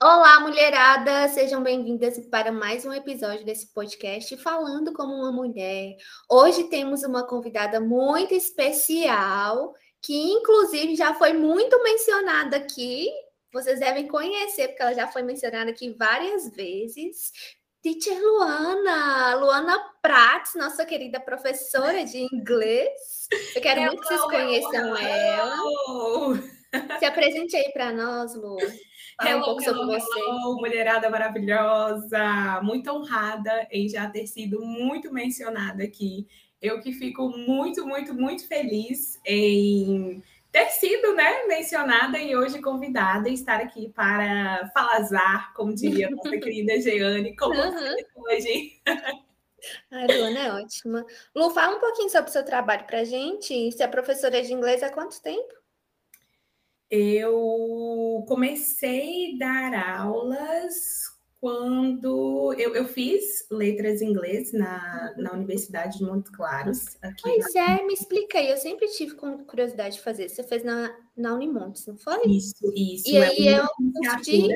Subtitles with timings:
[0.00, 1.26] Olá, mulherada!
[1.26, 5.96] Sejam bem-vindas para mais um episódio desse podcast Falando como uma Mulher.
[6.30, 13.08] Hoje temos uma convidada muito especial, que inclusive já foi muito mencionada aqui.
[13.52, 17.32] Vocês devem conhecer, porque ela já foi mencionada aqui várias vezes.
[17.82, 23.26] Teacher Luana, Luana Prats, nossa querida professora de inglês.
[23.52, 26.36] Eu quero hello, muito que vocês conheçam hello.
[26.36, 26.57] ela.
[26.98, 28.56] Se apresente aí para nós, Lu.
[29.20, 30.18] Fala um pouco hello, sobre você.
[30.20, 32.60] Hello, mulherada maravilhosa!
[32.62, 36.26] Muito honrada em já ter sido muito mencionada aqui.
[36.60, 43.28] Eu que fico muito, muito, muito feliz em ter sido né, mencionada e hoje convidada
[43.28, 47.72] e estar aqui para falazar, como diria nossa querida Jeane, como uhum.
[47.72, 48.80] você hoje.
[49.90, 51.04] A Luana é ótima.
[51.34, 53.72] Lu, fala um pouquinho sobre o seu trabalho para a gente.
[53.72, 55.54] Você é professora de inglês há quanto tempo?
[56.90, 60.74] Eu comecei a dar aulas
[61.40, 66.96] quando eu, eu fiz letras em inglês na, na Universidade de Montes Claros.
[67.00, 67.78] Aqui pois na...
[67.78, 68.50] é, me explica aí.
[68.50, 70.28] Eu sempre tive curiosidade de fazer.
[70.28, 72.26] Você fez na, na Unimontes, não foi?
[72.26, 73.08] Isso, isso.
[73.08, 74.48] E é aí é um curso de.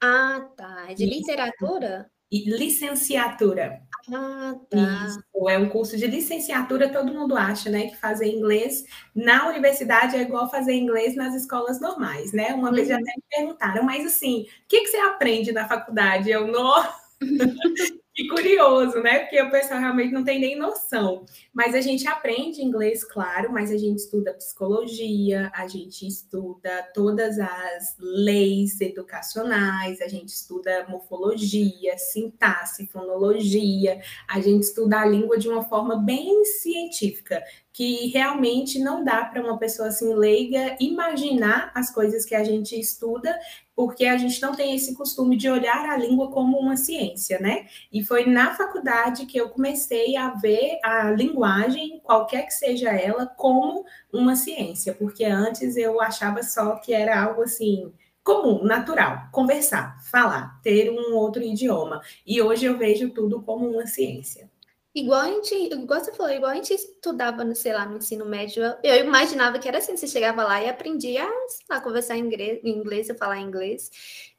[0.00, 0.86] Ah, tá.
[0.90, 1.14] É de isso.
[1.14, 2.10] literatura?
[2.32, 3.82] licenciatura.
[4.12, 5.06] Ah, tá.
[5.06, 5.48] Isso.
[5.48, 7.88] É um curso de licenciatura, todo mundo acha, né?
[7.88, 12.54] Que fazer inglês na universidade é igual fazer inglês nas escolas normais, né?
[12.54, 12.74] Uma uhum.
[12.74, 13.02] vez já uhum.
[13.02, 16.30] até me perguntaram, mas assim, o que, que você aprende na faculdade?
[16.30, 16.82] Eu não.
[18.14, 19.20] Que curioso, né?
[19.20, 21.24] Porque o pessoal realmente não tem nem noção.
[21.50, 27.38] Mas a gente aprende inglês, claro, mas a gente estuda psicologia, a gente estuda todas
[27.38, 35.48] as leis educacionais, a gente estuda morfologia, sintaxe, fonologia, a gente estuda a língua de
[35.48, 41.90] uma forma bem científica, que realmente não dá para uma pessoa assim leiga imaginar as
[41.90, 43.34] coisas que a gente estuda
[43.74, 47.66] porque a gente não tem esse costume de olhar a língua como uma ciência, né?
[47.92, 53.26] E foi na faculdade que eu comecei a ver a linguagem, qualquer que seja ela,
[53.26, 57.92] como uma ciência, porque antes eu achava só que era algo assim
[58.24, 62.00] comum, natural, conversar, falar, ter um outro idioma.
[62.26, 64.51] E hoje eu vejo tudo como uma ciência.
[64.94, 68.26] Igual a gente, igual você falou, igual a gente estudava, no, sei lá, no ensino
[68.26, 71.26] médio, eu imaginava que era assim, você chegava lá e aprendia
[71.70, 73.90] a conversar em inglês, em inglês, a falar inglês.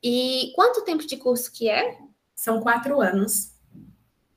[0.01, 1.97] E quanto tempo de curso que é?
[2.35, 3.51] São quatro anos.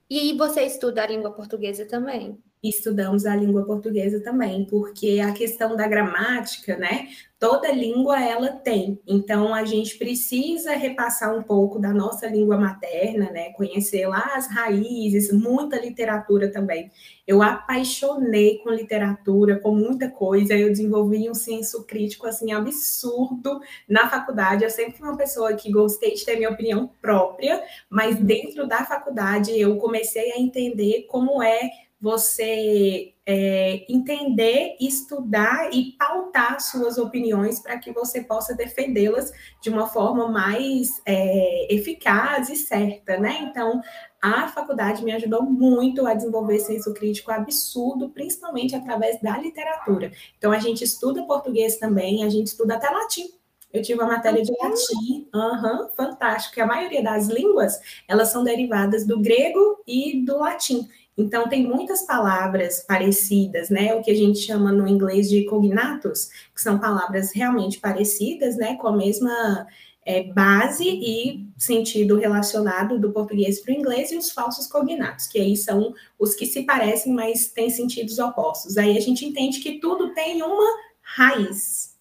[0.09, 2.43] E você estuda a língua portuguesa também?
[2.63, 7.09] Estudamos a língua portuguesa também, porque a questão da gramática, né?
[7.39, 8.99] Toda língua ela tem.
[9.07, 13.53] Então a gente precisa repassar um pouco da nossa língua materna, né?
[13.53, 16.91] Conhecer lá as raízes, muita literatura também.
[17.27, 20.55] Eu apaixonei com literatura, com muita coisa.
[20.55, 24.65] Eu desenvolvi um senso crítico assim absurdo na faculdade.
[24.65, 28.83] Eu sempre fui uma pessoa que gostei de ter minha opinião própria, mas dentro da
[28.87, 31.71] faculdade eu comecei a entender como é
[32.01, 39.87] você é, entender, estudar e pautar suas opiniões para que você possa defendê-las de uma
[39.89, 43.39] forma mais é, eficaz e certa, né?
[43.43, 43.81] Então,
[44.23, 50.13] a faculdade me ajudou muito a desenvolver senso crítico absurdo, principalmente através da literatura.
[50.37, 53.31] Então, a gente estuda português também, a gente estuda até latim.
[53.73, 57.79] Eu tive uma matéria de latim, uhum, fantástico, a maioria das línguas,
[58.09, 60.89] elas são derivadas do grego e do latim.
[61.17, 63.95] Então, tem muitas palavras parecidas, né?
[63.95, 68.77] O que a gente chama no inglês de cognatos, que são palavras realmente parecidas, né?
[68.77, 69.67] Com a mesma
[70.05, 75.41] é, base e sentido relacionado do português para o inglês, e os falsos cognatos, que
[75.41, 78.77] aí são os que se parecem, mas têm sentidos opostos.
[78.77, 81.97] Aí a gente entende que tudo tem uma raiz,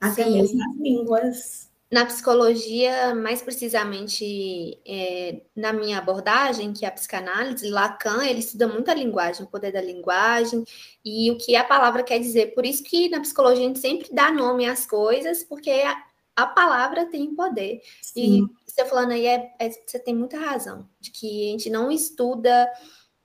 [0.00, 0.32] até Sim.
[0.32, 7.68] mesmo as línguas na psicologia, mais precisamente é, na minha abordagem, que é a psicanálise,
[7.68, 10.64] Lacan, ele estuda muito a linguagem, o poder da linguagem
[11.04, 12.54] e o que a palavra quer dizer.
[12.54, 16.00] Por isso que na psicologia a gente sempre dá nome às coisas, porque a,
[16.36, 17.80] a palavra tem poder.
[18.00, 18.48] Sim.
[18.66, 21.90] E você falando aí, é, é, você tem muita razão, de que a gente não
[21.90, 22.70] estuda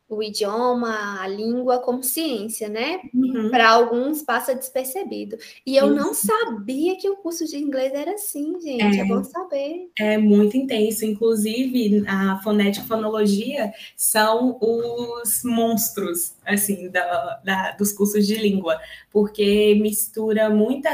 [0.08, 3.02] o idioma, a língua como ciência, né?
[3.14, 3.50] Uhum.
[3.50, 5.38] Para alguns passa despercebido.
[5.66, 5.96] E eu Isso.
[5.96, 9.00] não sabia que o curso de inglês era assim, gente.
[9.00, 9.90] É, é bom saber.
[9.98, 11.06] É muito intenso.
[11.06, 18.80] Inclusive, a fonética e fonologia são os monstros, assim, da, da, dos cursos de língua,
[19.12, 20.90] porque mistura muita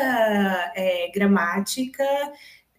[0.76, 2.06] é, gramática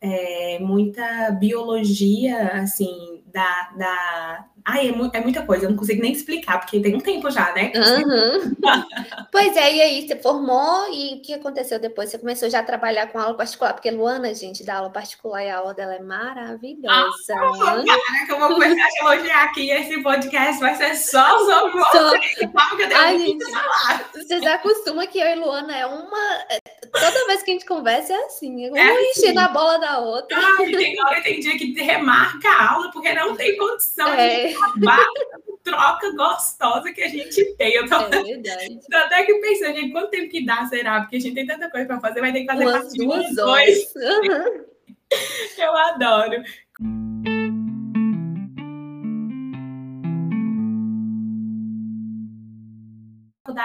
[0.02, 6.00] é, muita biologia, assim, da, da, Ai, é, mu é, muita coisa, eu não consigo
[6.00, 7.72] nem explicar, porque tem um tempo já, né?
[7.74, 8.54] Uhum.
[9.32, 12.10] pois é, e aí você formou e o que aconteceu depois?
[12.10, 15.50] Você começou já a trabalhar com aula particular, porque Luana, gente, dá aula particular e
[15.50, 17.34] a aula dela é maravilhosa.
[17.34, 22.46] Ah, caraca, eu vou começar a elogiar aqui, esse podcast vai ser só sobre você,
[22.46, 24.10] porque eu tenho Ai, gente, falar.
[24.14, 26.44] Vocês acostumam que eu e Luana é uma...
[26.92, 29.10] Toda vez que a gente conversa é assim, uma é assim.
[29.10, 30.36] enchendo a bola da outra.
[30.38, 34.48] Ai, tem hora tem dia que remarca a aula, porque não tem condição é.
[34.48, 34.56] de
[35.64, 37.74] troca gostosa que a gente tem.
[37.74, 38.78] Eu tô, é verdade.
[38.90, 41.00] tô até que pensando, gente, quanto tempo que dá, será?
[41.00, 43.94] Porque a gente tem tanta coisa para fazer, vai ter que fazer Umas duas horas.
[43.96, 44.64] Uhum.
[45.58, 46.42] Eu adoro.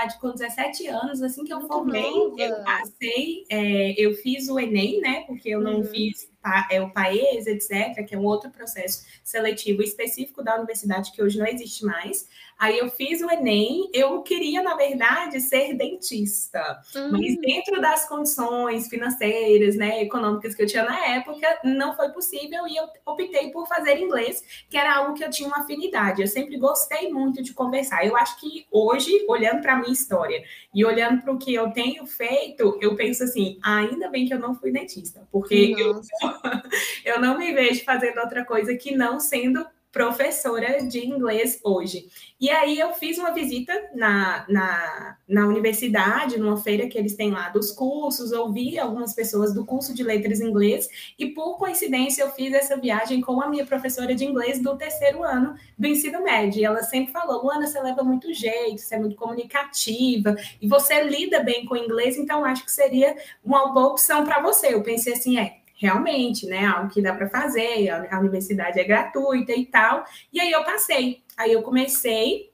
[0.07, 2.41] Faculdade com 17 anos, assim que eu Muito formei, nova.
[2.41, 5.23] eu passei, é, eu fiz o Enem, né?
[5.27, 5.83] Porque eu não uhum.
[5.83, 6.29] fiz
[6.71, 11.37] é, o PAES, etc., que é um outro processo seletivo específico da universidade que hoje
[11.37, 12.27] não existe mais.
[12.59, 17.11] Aí eu fiz o Enem, eu queria, na verdade, ser dentista, uhum.
[17.11, 17.41] mas hum.
[17.41, 22.75] dentro das condições financeiras, né, econômicas que eu tinha na época, não foi possível e
[22.75, 26.21] eu optei por fazer inglês, que era algo que eu tinha uma afinidade.
[26.21, 28.05] Eu sempre gostei muito de conversar.
[28.05, 30.43] Eu acho que hoje, olhando para a minha história
[30.73, 34.39] e olhando para o que eu tenho feito, eu penso assim, ainda bem que eu
[34.39, 36.01] não fui dentista, porque eu,
[37.05, 39.63] eu não me vejo fazendo outra coisa que não sendo
[39.97, 42.07] professora de inglês hoje.
[42.39, 47.31] E aí eu fiz uma visita na, na, na universidade, numa feira que eles têm
[47.31, 52.29] lá dos cursos, ouvi algumas pessoas do curso de letras inglês, e por coincidência eu
[52.29, 56.61] fiz essa viagem com a minha professora de inglês do terceiro ano do ensino médio.
[56.61, 61.03] E ela sempre falou: Luana, você leva muito jeito, você é muito comunicativa, e você
[61.05, 64.75] lida bem com inglês, então acho que seria uma boa opção para você.
[64.75, 66.65] Eu pensei assim: é, realmente, né?
[66.65, 70.03] Algo que dá para fazer, a universidade é gratuita e tal.
[70.33, 71.23] E aí eu passei.
[71.37, 72.51] Aí eu comecei,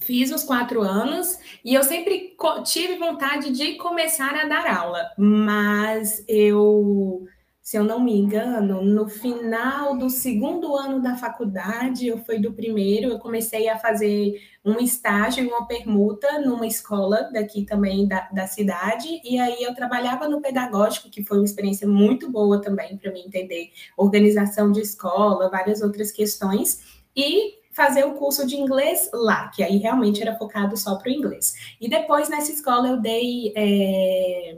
[0.00, 2.34] fiz os quatro anos e eu sempre
[2.64, 7.26] tive vontade de começar a dar aula, mas eu
[7.68, 12.54] se eu não me engano, no final do segundo ano da faculdade, eu fui do
[12.54, 18.46] primeiro, eu comecei a fazer um estágio uma permuta numa escola daqui também da, da
[18.46, 23.12] cidade, e aí eu trabalhava no pedagógico, que foi uma experiência muito boa também para
[23.12, 29.48] mim entender organização de escola, várias outras questões, e fazer o curso de inglês lá,
[29.48, 31.52] que aí realmente era focado só para o inglês.
[31.78, 34.56] E depois nessa escola eu dei é,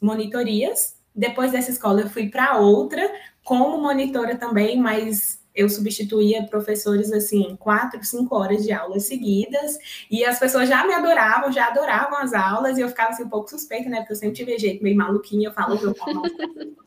[0.00, 3.02] monitorias depois dessa escola, eu fui para outra,
[3.44, 9.78] como monitora também, mas eu substituía professores assim, quatro, cinco horas de aulas seguidas,
[10.10, 13.28] e as pessoas já me adoravam, já adoravam as aulas, e eu ficava assim, um
[13.28, 13.98] pouco suspeita, né?
[13.98, 16.22] Porque eu sempre tive jeito meio maluquinho, eu falo que eu falo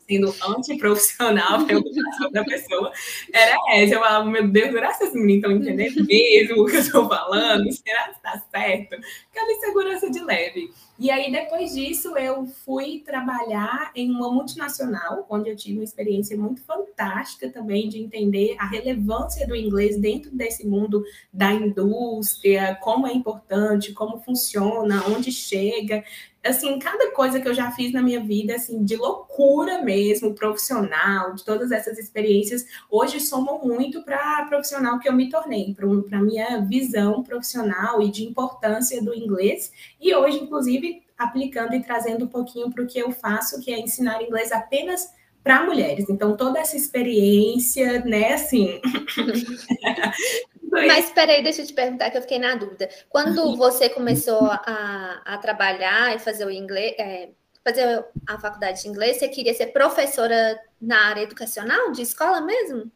[0.08, 2.92] sendo antiprofissional educação da pessoa.
[3.32, 6.76] Era essa, eu falava, meu Deus, será que esses meninos estão entendendo mesmo o que
[6.76, 7.72] eu estou falando?
[7.72, 8.96] Será que está certo?
[9.36, 10.72] Aquela insegurança de leve.
[10.98, 16.38] E aí, depois disso, eu fui trabalhar em uma multinacional, onde eu tive uma experiência
[16.38, 23.06] muito fantástica também de entender a relevância do inglês dentro desse mundo da indústria, como
[23.06, 26.02] é importante, como funciona, onde chega
[26.46, 31.34] assim, cada coisa que eu já fiz na minha vida, assim, de loucura mesmo, profissional,
[31.34, 36.18] de todas essas experiências, hoje somam muito para a profissional que eu me tornei, para
[36.18, 39.72] a minha visão profissional e de importância do inglês.
[40.00, 43.78] E hoje, inclusive, aplicando e trazendo um pouquinho para o que eu faço, que é
[43.78, 45.10] ensinar inglês apenas
[45.42, 46.10] para mulheres.
[46.10, 48.80] Então, toda essa experiência, né, assim.
[50.86, 52.88] Mas peraí, deixa eu te perguntar que eu fiquei na dúvida.
[53.08, 57.30] Quando você começou a, a trabalhar e fazer o inglês, é,
[57.64, 62.90] fazer a faculdade de inglês, você queria ser professora na área educacional, de escola mesmo?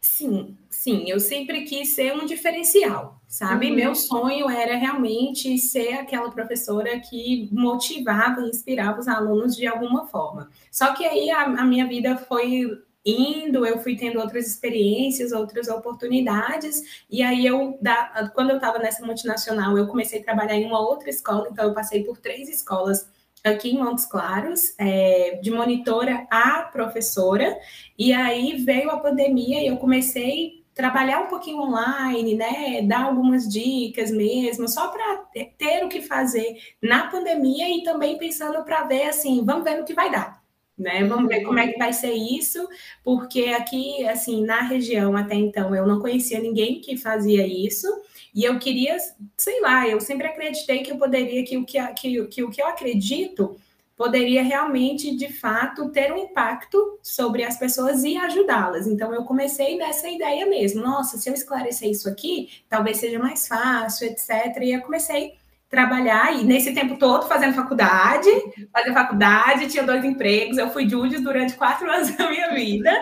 [0.00, 3.70] Sim, sim, eu sempre quis ser um diferencial, sabe?
[3.70, 3.76] Uhum.
[3.76, 10.06] Meu sonho era realmente ser aquela professora que motivava e inspirava os alunos de alguma
[10.06, 10.50] forma.
[10.72, 15.68] Só que aí a, a minha vida foi indo, eu fui tendo outras experiências, outras
[15.68, 20.66] oportunidades, e aí eu, da, quando eu estava nessa multinacional, eu comecei a trabalhar em
[20.66, 23.08] uma outra escola, então eu passei por três escolas
[23.44, 27.58] aqui em Montes Claros, é, de monitora a professora,
[27.98, 33.46] e aí veio a pandemia e eu comecei trabalhar um pouquinho online, né, dar algumas
[33.46, 35.18] dicas mesmo, só para
[35.58, 39.84] ter o que fazer na pandemia e também pensando para ver assim, vamos ver no
[39.84, 40.41] que vai dar.
[40.82, 41.04] Né?
[41.04, 42.68] Vamos ver como é que vai ser isso,
[43.04, 47.86] porque aqui, assim, na região até então, eu não conhecia ninguém que fazia isso,
[48.34, 48.96] e eu queria,
[49.36, 52.60] sei lá, eu sempre acreditei que eu poderia, que o que, que, que o que
[52.60, 53.56] eu acredito
[53.96, 58.88] poderia realmente, de fato, ter um impacto sobre as pessoas e ajudá-las.
[58.88, 60.82] Então, eu comecei dessa ideia mesmo.
[60.82, 64.56] Nossa, se eu esclarecer isso aqui, talvez seja mais fácil, etc.
[64.60, 65.34] E eu comecei
[65.72, 68.28] trabalhar e nesse tempo todo fazendo faculdade,
[68.70, 72.92] fazendo faculdade, tinha dois empregos, eu fui Július durante quatro anos da minha vida,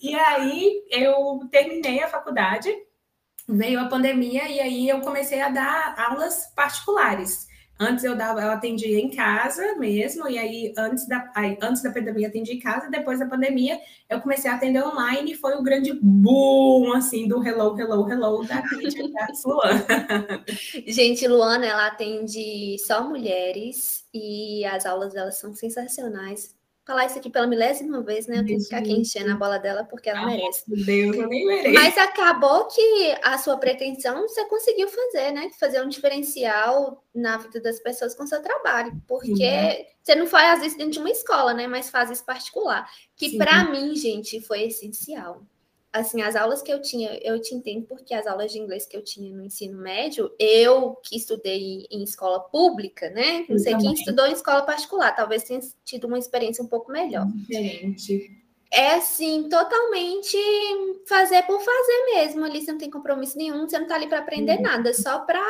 [0.00, 2.74] e aí eu terminei a faculdade,
[3.46, 7.46] veio a pandemia, e aí eu comecei a dar aulas particulares.
[7.78, 11.90] Antes eu dava, eu atendia em casa mesmo, e aí antes da, aí, antes da
[11.90, 15.62] pandemia atendi em casa, depois da pandemia eu comecei a atender online e foi o
[15.62, 20.44] grande boom assim do hello, hello, hello da Crítica da Luana.
[20.86, 26.54] Gente, Luana, ela atende só mulheres e as aulas dela são sensacionais
[26.84, 28.38] falar isso aqui pela milésima vez, né?
[28.38, 30.64] Eu tenho que ficar aqui enchendo a bola dela porque ela ah, merece.
[30.66, 31.74] Deus, eu nem mereço.
[31.74, 35.50] Mas acabou que a sua pretensão você conseguiu fazer, né?
[35.58, 38.92] Fazer um diferencial na vida das pessoas com o seu trabalho.
[39.08, 39.84] Porque uhum.
[40.02, 41.66] você não faz isso dentro de uma escola, né?
[41.66, 42.88] Mas faz isso particular.
[43.16, 45.42] Que para mim, gente, foi essencial
[45.94, 48.96] assim, as aulas que eu tinha, eu te entendo porque as aulas de inglês que
[48.96, 53.46] eu tinha no ensino médio, eu que estudei em escola pública, né?
[53.48, 57.26] Não sei quem estudou em escola particular, talvez tenha tido uma experiência um pouco melhor.
[57.28, 58.42] Diferente.
[58.72, 60.36] É assim, totalmente
[61.06, 62.44] fazer por fazer mesmo.
[62.44, 64.62] Ali você não tem compromisso nenhum, você não tá ali para aprender uhum.
[64.62, 65.40] nada, só para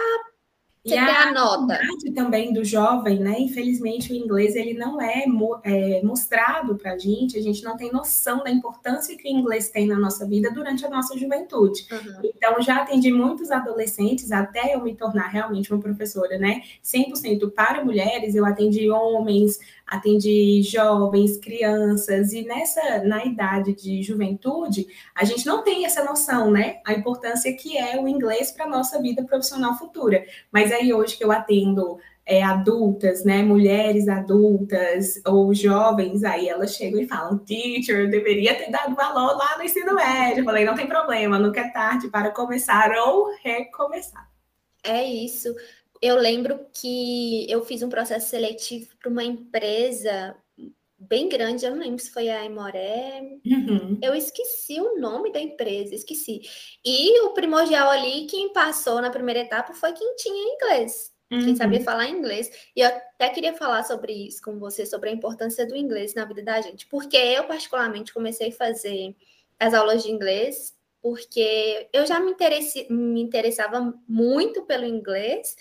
[0.85, 1.81] você e a, a nota.
[2.15, 3.37] também do jovem, né?
[3.39, 5.25] Infelizmente, o inglês ele não é,
[5.65, 9.71] é mostrado para a gente, a gente não tem noção da importância que o inglês
[9.71, 11.87] tem na nossa vida durante a nossa juventude.
[11.91, 12.31] Uhum.
[12.37, 16.63] Então, já atendi muitos adolescentes, até eu me tornar realmente uma professora, né?
[16.83, 24.87] 100% para mulheres, eu atendi homens, atendi jovens, crianças, e nessa, na idade de juventude,
[25.15, 26.81] a gente não tem essa noção, né?
[26.85, 30.25] A importância que é o inglês para a nossa vida profissional futura.
[30.51, 36.75] Mas aí hoje que eu atendo é, adultas, né, mulheres adultas ou jovens, aí elas
[36.75, 40.41] chegam e falam, teacher, eu deveria ter dado valor lá no ensino médio.
[40.41, 44.29] Eu falei, não tem problema, nunca é tarde para começar ou recomeçar.
[44.83, 45.55] É isso
[46.01, 50.37] eu lembro que eu fiz um processo seletivo para uma empresa
[50.99, 53.21] bem grande, eu não lembro se foi a Imoré.
[53.45, 53.99] Uhum.
[54.03, 56.43] Eu esqueci o nome da empresa, esqueci.
[56.85, 61.45] E o primordial ali, quem passou na primeira etapa foi quem tinha inglês, uhum.
[61.45, 62.51] quem sabia falar inglês.
[62.75, 66.25] E eu até queria falar sobre isso com você, sobre a importância do inglês na
[66.25, 69.15] vida da gente, porque eu, particularmente, comecei a fazer
[69.59, 70.74] as aulas de inglês
[71.05, 72.35] porque eu já me,
[72.89, 75.55] me interessava muito pelo inglês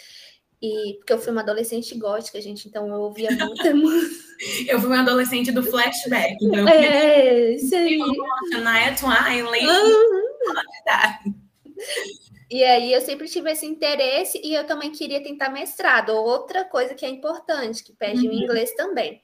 [0.62, 4.24] e porque eu fui uma adolescente gótica, gente, então eu ouvia muita música.
[4.70, 6.38] eu fui uma adolescente do flashback.
[6.42, 8.00] Então é, isso aí.
[8.54, 9.44] Shania Twain,
[12.50, 16.12] E aí eu sempre tive esse interesse e eu também queria tentar mestrado.
[16.12, 18.34] Outra coisa que é importante, que pede uhum.
[18.34, 19.22] o inglês também.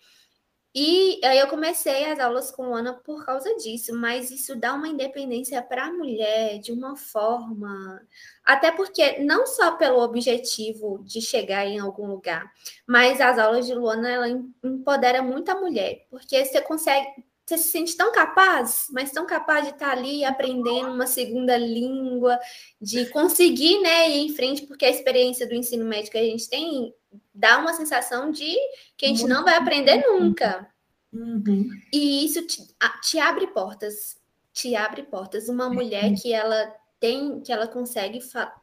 [0.82, 4.88] E aí eu comecei as aulas com Ana por causa disso, mas isso dá uma
[4.88, 8.02] independência para a mulher de uma forma,
[8.46, 12.50] até porque não só pelo objetivo de chegar em algum lugar,
[12.88, 14.30] mas as aulas de Luana ela
[14.64, 19.66] empodera muito a mulher, porque você consegue, você se sente tão capaz, mas tão capaz
[19.66, 22.40] de estar ali aprendendo uma segunda língua,
[22.80, 26.48] de conseguir, né, ir em frente, porque a experiência do ensino médio que a gente
[26.48, 26.94] tem
[27.34, 28.56] dá uma sensação de
[28.96, 30.70] que a gente não vai aprender nunca.
[31.12, 31.70] Uhum.
[31.92, 32.62] E isso te,
[33.02, 34.18] te, abre portas,
[34.54, 35.50] te abre portas.
[35.50, 38.20] Uma mulher que ela tem, que ela consegue,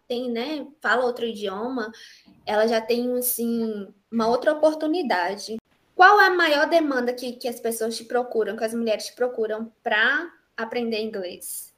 [0.07, 1.91] tem, né, fala outro idioma,
[2.45, 5.57] ela já tem, assim, uma outra oportunidade.
[5.97, 9.15] Qual é a maior demanda que, que as pessoas te procuram, que as mulheres te
[9.15, 11.75] procuram para aprender inglês?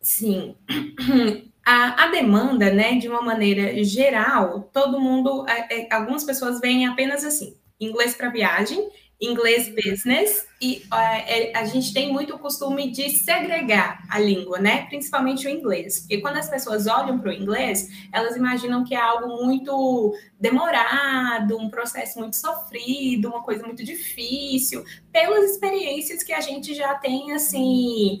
[0.00, 0.56] Sim.
[1.68, 6.86] A, a, demanda, né, de uma maneira geral, todo mundo, é, é, algumas pessoas veem
[6.86, 8.88] apenas assim, inglês para viagem,
[9.20, 14.58] inglês business, e é, é, a gente tem muito o costume de segregar a língua,
[14.58, 18.94] né, principalmente o inglês, porque quando as pessoas olham para o inglês, elas imaginam que
[18.94, 26.32] é algo muito demorado, um processo muito sofrido, uma coisa muito difícil, pelas experiências que
[26.32, 28.20] a gente já tem, assim,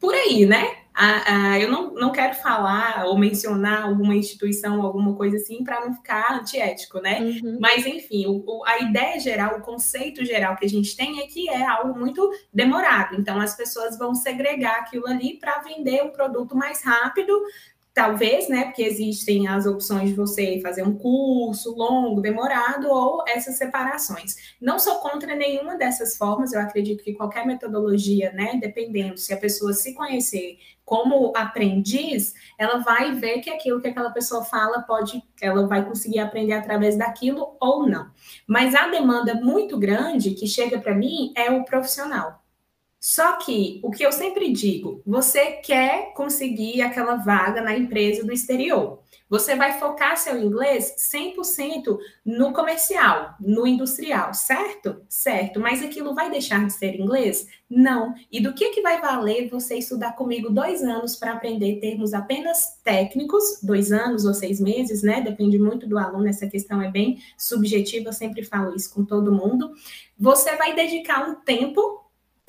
[0.00, 0.79] por aí, né?
[0.94, 5.80] Ah, ah, eu não, não quero falar ou mencionar alguma instituição, alguma coisa assim, para
[5.84, 7.20] não ficar antiético, né?
[7.20, 7.58] Uhum.
[7.60, 11.48] Mas, enfim, o, a ideia geral, o conceito geral que a gente tem é que
[11.48, 13.16] é algo muito demorado.
[13.16, 17.32] Então, as pessoas vão segregar aquilo ali para vender um produto mais rápido,
[17.92, 18.66] Talvez, né?
[18.66, 24.54] Porque existem as opções de você fazer um curso longo, demorado, ou essas separações.
[24.60, 28.58] Não sou contra nenhuma dessas formas, eu acredito que qualquer metodologia, né?
[28.60, 30.56] Dependendo, se a pessoa se conhecer
[30.90, 36.18] como aprendiz, ela vai ver que aquilo que aquela pessoa fala pode, ela vai conseguir
[36.18, 38.10] aprender através daquilo ou não.
[38.44, 42.39] Mas a demanda muito grande que chega para mim é o profissional.
[43.00, 48.30] Só que o que eu sempre digo, você quer conseguir aquela vaga na empresa do
[48.30, 49.00] exterior.
[49.26, 55.00] Você vai focar seu inglês 100% no comercial, no industrial, certo?
[55.08, 57.46] Certo, mas aquilo vai deixar de ser inglês?
[57.70, 58.12] Não.
[58.30, 62.80] E do que, que vai valer você estudar comigo dois anos para aprender termos apenas
[62.82, 65.20] técnicos, dois anos ou seis meses, né?
[65.20, 69.32] Depende muito do aluno, essa questão é bem subjetiva, eu sempre falo isso com todo
[69.32, 69.72] mundo.
[70.18, 71.99] Você vai dedicar um tempo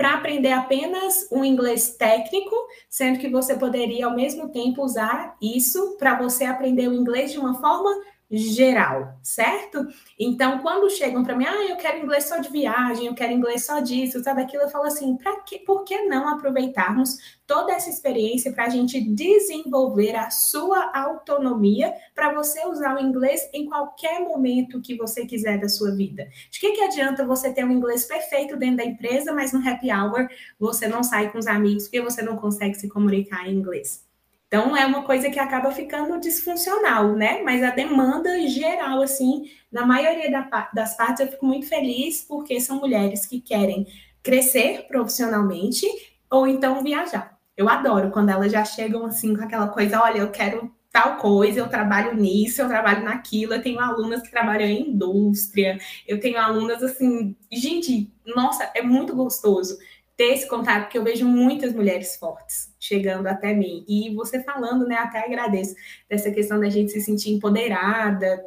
[0.02, 2.56] para aprender apenas um inglês técnico,
[2.90, 7.38] sendo que você poderia ao mesmo tempo usar isso para você aprender o inglês de
[7.38, 7.92] uma forma
[8.32, 9.86] geral, certo?
[10.18, 13.66] Então, quando chegam para mim, ah, eu quero inglês só de viagem, eu quero inglês
[13.66, 17.90] só disso, sabe aquilo, eu falo assim, para que, por que não aproveitarmos toda essa
[17.90, 24.22] experiência para a gente desenvolver a sua autonomia para você usar o inglês em qualquer
[24.22, 26.30] momento que você quiser da sua vida?
[26.50, 29.92] De que, que adianta você ter um inglês perfeito dentro da empresa, mas no happy
[29.92, 34.11] hour você não sai com os amigos porque você não consegue se comunicar em inglês?
[34.54, 37.42] Então, é uma coisa que acaba ficando disfuncional, né?
[37.42, 40.30] Mas a demanda geral, assim, na maioria
[40.74, 43.88] das partes, eu fico muito feliz porque são mulheres que querem
[44.22, 45.88] crescer profissionalmente
[46.30, 47.38] ou então viajar.
[47.56, 51.62] Eu adoro quando elas já chegam assim com aquela coisa, olha, eu quero tal coisa,
[51.62, 56.38] eu trabalho nisso, eu trabalho naquilo, eu tenho alunas que trabalham em indústria, eu tenho
[56.38, 59.78] alunas assim, gente, nossa, é muito gostoso
[60.22, 63.84] ter esse contato, porque eu vejo muitas mulheres fortes chegando até mim.
[63.88, 65.74] E você falando, né, até agradeço
[66.08, 68.40] dessa questão da gente se sentir empoderada,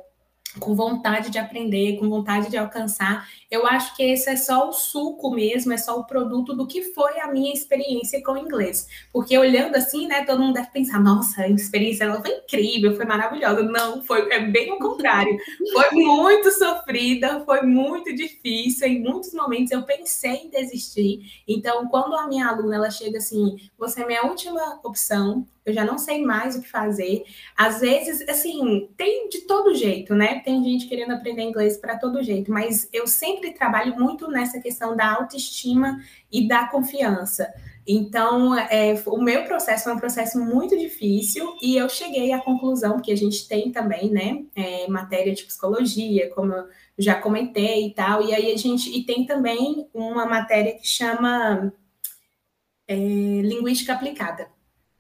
[0.61, 3.27] com vontade de aprender, com vontade de alcançar.
[3.55, 6.83] Eu acho que esse é só o suco mesmo, é só o produto do que
[6.93, 8.89] foi a minha experiência com o inglês.
[9.13, 13.05] Porque olhando assim, né, todo mundo deve pensar, nossa, a experiência ela foi incrível, foi
[13.05, 13.63] maravilhosa.
[13.63, 15.39] Não, foi é bem o contrário.
[15.73, 18.89] Foi muito sofrida, foi muito difícil.
[18.89, 21.43] Em muitos momentos eu pensei em desistir.
[21.47, 25.85] Então, quando a minha aluna ela chega assim, você é minha última opção, eu já
[25.85, 27.25] não sei mais o que fazer.
[27.57, 30.41] Às vezes, assim, tem de todo jeito, né?
[30.41, 34.97] Tem gente querendo aprender inglês para todo jeito, mas eu sempre trabalho muito nessa questão
[34.97, 37.53] da autoestima e da confiança.
[37.87, 43.01] Então, é, o meu processo foi um processo muito difícil e eu cheguei à conclusão,
[43.01, 46.67] que a gente tem também, né, é, matéria de psicologia, como eu
[46.99, 51.73] já comentei e tal, e aí a gente, e tem também uma matéria que chama
[52.89, 54.54] é, linguística aplicada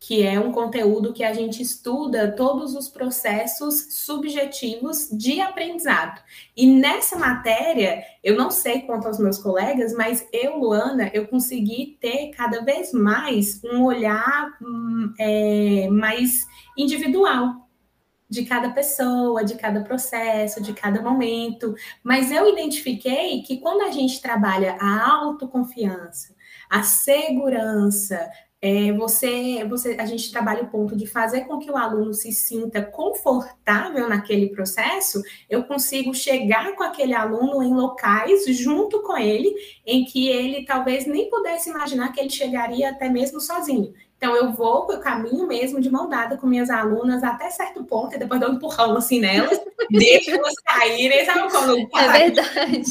[0.06, 6.20] que é um conteúdo que a gente estuda todos os processos subjetivos de aprendizado.
[6.54, 11.96] E nessa matéria, eu não sei quanto aos meus colegas, mas eu, Luana, eu consegui
[11.98, 17.66] ter cada vez mais um olhar hum, é, mais individual
[18.28, 21.74] de cada pessoa, de cada processo, de cada momento.
[22.02, 26.34] Mas eu identifiquei que quando a gente trabalha a autoconfiança,
[26.68, 28.28] a segurança,
[28.66, 32.32] é, você, você, a gente trabalha o ponto de fazer com que o aluno se
[32.32, 39.54] sinta confortável naquele processo, eu consigo chegar com aquele aluno em locais junto com ele,
[39.84, 43.92] em que ele talvez nem pudesse imaginar que ele chegaria até mesmo sozinho.
[44.16, 48.14] Então, eu vou, eu caminho mesmo de mão dada com minhas alunas até certo ponto,
[48.14, 49.60] e depois dou um empurrão assim nelas,
[49.92, 52.82] deixo elas caírem, sabe quando É verdade.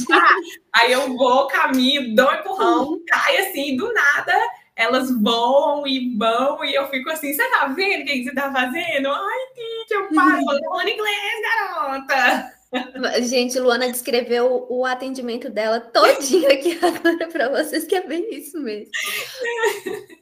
[0.72, 4.40] Aí eu vou, caminho, dou um empurrão, cai assim, do nada,
[4.84, 8.52] elas voam e vão, e eu fico assim, você tá vendo o que você tá
[8.52, 9.10] fazendo?
[9.10, 12.54] Ai, Tite, eu paro falando inglês, garota!
[13.22, 18.60] Gente, Luana descreveu o atendimento dela todinho aqui agora para vocês, que é bem isso
[18.60, 18.92] mesmo.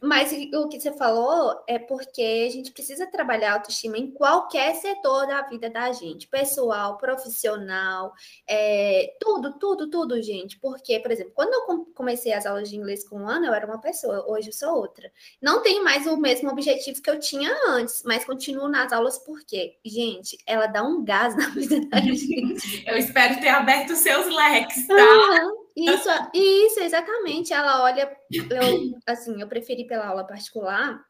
[0.01, 5.27] Mas o que você falou é porque a gente precisa trabalhar autoestima em qualquer setor
[5.27, 8.11] da vida da gente, pessoal, profissional,
[8.47, 10.59] é, tudo, tudo, tudo, gente.
[10.59, 13.79] Porque, por exemplo, quando eu comecei as aulas de inglês com Luana, eu era uma
[13.79, 15.11] pessoa, hoje eu sou outra.
[15.41, 19.77] Não tenho mais o mesmo objetivo que eu tinha antes, mas continuo nas aulas porque,
[19.85, 22.40] gente, ela dá um gás na vida da gente.
[22.85, 24.95] Eu espero ter aberto seus leques, tá?
[24.95, 25.61] Uhum.
[25.75, 27.53] Isso, isso, exatamente.
[27.53, 31.01] Ela olha, eu, assim, eu preferi pela aula particular.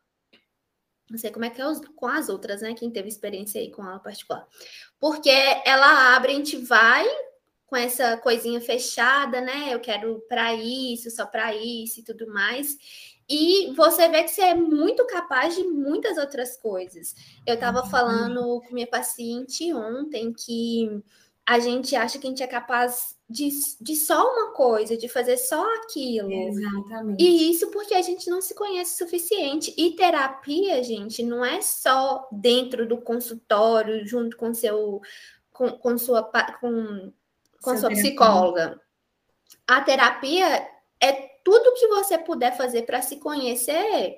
[1.09, 1.65] Não sei como é que é
[1.95, 2.73] com as outras, né?
[2.73, 4.47] Quem teve experiência aí com aula particular.
[4.99, 5.31] Porque
[5.65, 7.05] ela abre, a gente vai
[7.65, 9.73] com essa coisinha fechada, né?
[9.73, 12.77] Eu quero para isso, só para isso e tudo mais.
[13.31, 17.15] E você vê que você é muito capaz de muitas outras coisas.
[17.47, 17.89] Eu estava uhum.
[17.89, 21.01] falando com minha paciente ontem que
[21.45, 23.47] a gente acha que a gente é capaz de,
[23.79, 26.29] de só uma coisa, de fazer só aquilo.
[26.29, 27.23] Exatamente.
[27.23, 29.73] E isso porque a gente não se conhece o suficiente.
[29.77, 34.99] E terapia, gente, não é só dentro do consultório, junto com seu
[35.53, 37.13] com, com sua com
[37.61, 38.77] com sua psicóloga.
[39.65, 40.67] A terapia
[41.01, 44.17] é tudo que você puder fazer para se conhecer.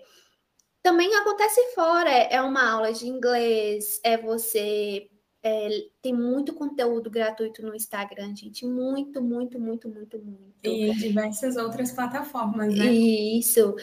[0.82, 2.10] Também acontece fora.
[2.10, 5.08] É uma aula de inglês, é você.
[5.46, 5.70] É,
[6.02, 8.66] tem muito conteúdo gratuito no Instagram, gente.
[8.66, 10.54] Muito, muito, muito, muito, muito.
[10.64, 12.86] E em diversas outras plataformas, né?
[12.86, 13.76] Isso.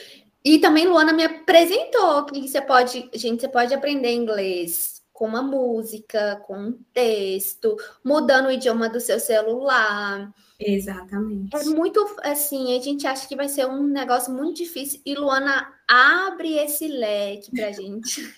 [0.43, 5.43] E também Luana me apresentou que você pode, gente, você pode aprender inglês com uma
[5.43, 10.33] música, com um texto, mudando o idioma do seu celular.
[10.61, 11.57] Exatamente.
[11.57, 15.75] É muito assim, a gente acha que vai ser um negócio muito difícil e Luana
[15.89, 18.35] abre esse leque pra gente.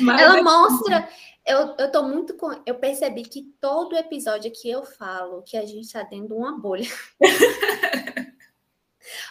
[0.00, 1.06] Ela é mostra.
[1.44, 2.50] Eu, eu tô muito com.
[2.64, 6.58] Eu percebi que todo episódio que eu falo que a gente tá dentro de uma
[6.58, 6.88] bolha.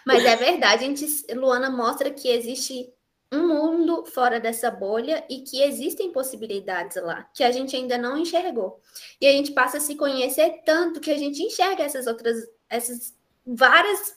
[0.05, 2.93] Mas é verdade, a gente, Luana mostra que existe
[3.31, 8.17] um mundo fora dessa bolha e que existem possibilidades lá, que a gente ainda não
[8.17, 8.81] enxergou.
[9.19, 12.37] E a gente passa a se conhecer tanto que a gente enxerga essas outras,
[12.69, 13.15] essas
[13.45, 14.15] várias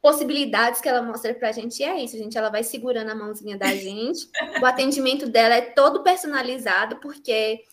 [0.00, 1.80] possibilidades que ela mostra pra gente.
[1.80, 2.36] E é isso, gente.
[2.36, 4.28] Ela vai segurando a mãozinha da gente.
[4.62, 7.64] o atendimento dela é todo personalizado, porque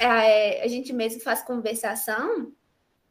[0.00, 2.52] é, a gente mesmo faz conversação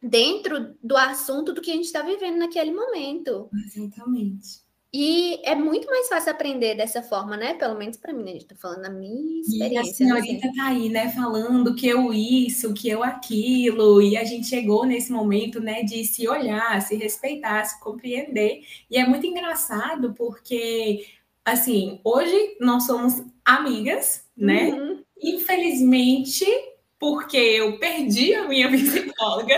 [0.00, 3.48] dentro do assunto do que a gente está vivendo naquele momento.
[3.52, 4.65] Exatamente.
[4.98, 7.52] E é muito mais fácil aprender dessa forma, né?
[7.52, 8.30] Pelo menos para mim, né?
[8.30, 9.74] A gente tá falando da minha experiência.
[9.74, 10.56] E a senhorita assim.
[10.56, 11.10] tá aí, né?
[11.10, 14.00] Falando que eu isso, que eu aquilo.
[14.00, 15.82] E a gente chegou nesse momento, né?
[15.82, 18.62] De se olhar, se respeitar, se compreender.
[18.90, 21.04] E é muito engraçado porque,
[21.44, 24.70] assim, hoje nós somos amigas, né?
[24.70, 25.02] Uhum.
[25.22, 26.46] Infelizmente,
[26.98, 29.56] porque eu perdi a minha psicóloga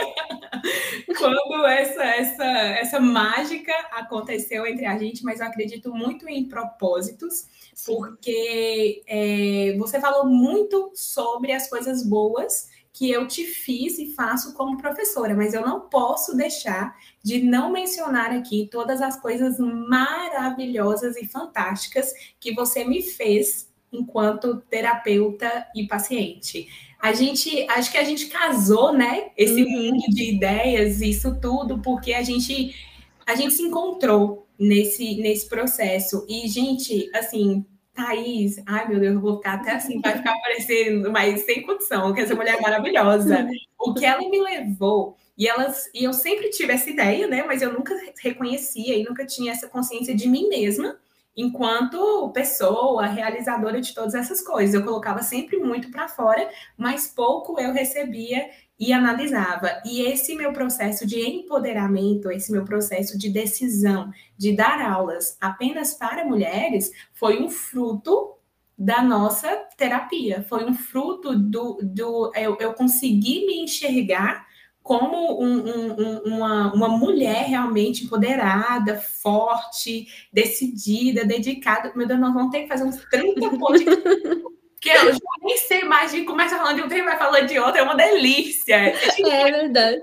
[1.17, 7.47] quando essa, essa, essa mágica aconteceu entre a gente, mas eu acredito muito em propósitos,
[7.75, 7.95] Sim.
[7.95, 14.55] porque é, você falou muito sobre as coisas boas que eu te fiz e faço
[14.55, 21.17] como professora, mas eu não posso deixar de não mencionar aqui todas as coisas maravilhosas
[21.17, 26.67] e fantásticas que você me fez enquanto terapeuta e paciente
[27.01, 29.31] a gente, acho que a gente casou, né?
[29.37, 29.71] Esse uhum.
[29.71, 32.75] mundo de ideias, isso tudo, porque a gente,
[33.27, 36.27] a gente se encontrou nesse, nesse processo.
[36.29, 41.11] E, gente, assim, Thaís, ai meu Deus, eu vou ficar até assim, vai ficar parecendo,
[41.11, 43.49] mas sem condição, que essa mulher é maravilhosa.
[43.79, 47.45] O que ela me levou, e elas, e eu sempre tive essa ideia, né?
[47.47, 50.99] Mas eu nunca reconhecia e nunca tinha essa consciência de mim mesma
[51.39, 54.75] enquanto pessoa, realizadora de todas essas coisas.
[54.75, 59.81] Eu colocava sempre muito para fora, mas pouco eu recebia e analisava.
[59.87, 65.95] E esse meu processo de empoderamento, esse meu processo de decisão de dar aulas apenas
[65.95, 68.35] para mulheres, foi um fruto
[68.77, 74.45] da nossa terapia, foi um fruto do, do eu, eu consegui me enxergar
[74.89, 81.93] como um, um, uma, uma mulher realmente empoderada, forte, decidida, dedicada.
[81.95, 84.03] Meu Deus, nós vamos ter que fazer uns 30 podcasts.
[84.81, 87.59] que eu já nem sei mais de começa falando de um tema vai falando de
[87.59, 88.77] outro, é uma delícia.
[88.77, 90.01] É verdade.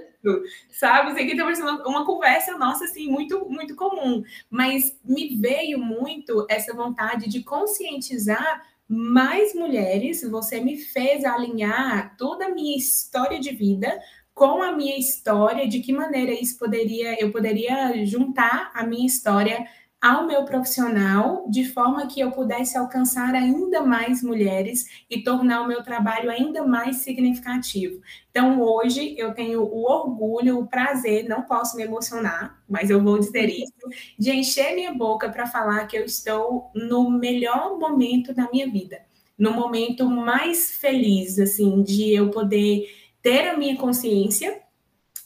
[0.69, 4.23] Sabe, isso aqui tá parecendo uma conversa nossa, assim, muito, muito comum.
[4.51, 10.21] Mas me veio muito essa vontade de conscientizar mais mulheres.
[10.29, 13.99] Você me fez alinhar toda a minha história de vida
[14.35, 19.65] com a minha história, de que maneira isso poderia, eu poderia juntar a minha história
[20.01, 25.67] ao meu profissional, de forma que eu pudesse alcançar ainda mais mulheres e tornar o
[25.67, 28.01] meu trabalho ainda mais significativo.
[28.29, 33.17] Então, hoje eu tenho o orgulho, o prazer, não posso me emocionar, mas eu vou
[33.17, 33.73] dizer isso,
[34.19, 38.99] de encher minha boca para falar que eu estou no melhor momento da minha vida,
[39.39, 42.85] no momento mais feliz, assim, de eu poder
[43.25, 44.61] ter a minha consciência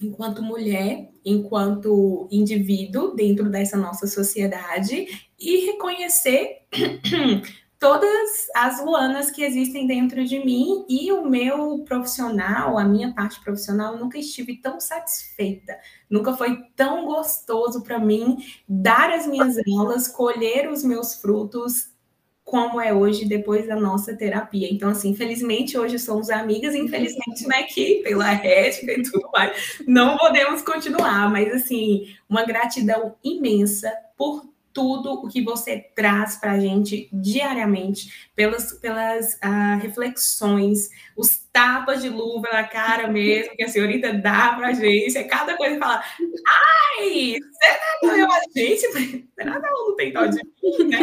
[0.01, 5.05] enquanto mulher, enquanto indivíduo dentro dessa nossa sociedade
[5.37, 6.59] e reconhecer
[7.77, 10.85] todas as Luanas que existem dentro de mim.
[10.87, 15.77] E o meu profissional, a minha parte profissional, nunca estive tão satisfeita,
[16.09, 21.89] nunca foi tão gostoso para mim dar as minhas aulas, colher os meus frutos
[22.49, 24.67] como é hoje depois da nossa terapia.
[24.71, 30.17] Então, assim, infelizmente hoje somos amigas, infelizmente, né, que pela ética e tudo mais, não
[30.17, 36.59] podemos continuar, mas assim, uma gratidão imensa por tudo o que você traz para a
[36.59, 43.67] gente diariamente, pelas, pelas uh, reflexões, os tapas de luva na cara mesmo, que a
[43.67, 46.01] senhorita dá para a gente, é cada coisa fala,
[46.47, 49.27] ai, será que eu a gente?
[49.35, 50.99] Será que ela não tem dó de mim, né?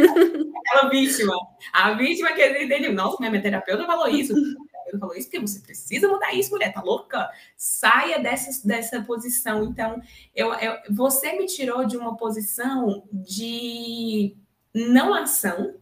[0.67, 1.35] Aquela vítima,
[1.75, 4.33] a vítima que entende, nossa, minha terapeuta falou isso,
[4.87, 7.29] ele falou isso porque você precisa mudar isso, mulher, tá louca?
[7.55, 9.63] Saia dessa, dessa posição.
[9.65, 10.01] Então,
[10.35, 14.35] eu, eu, você me tirou de uma posição de
[14.73, 15.75] não ação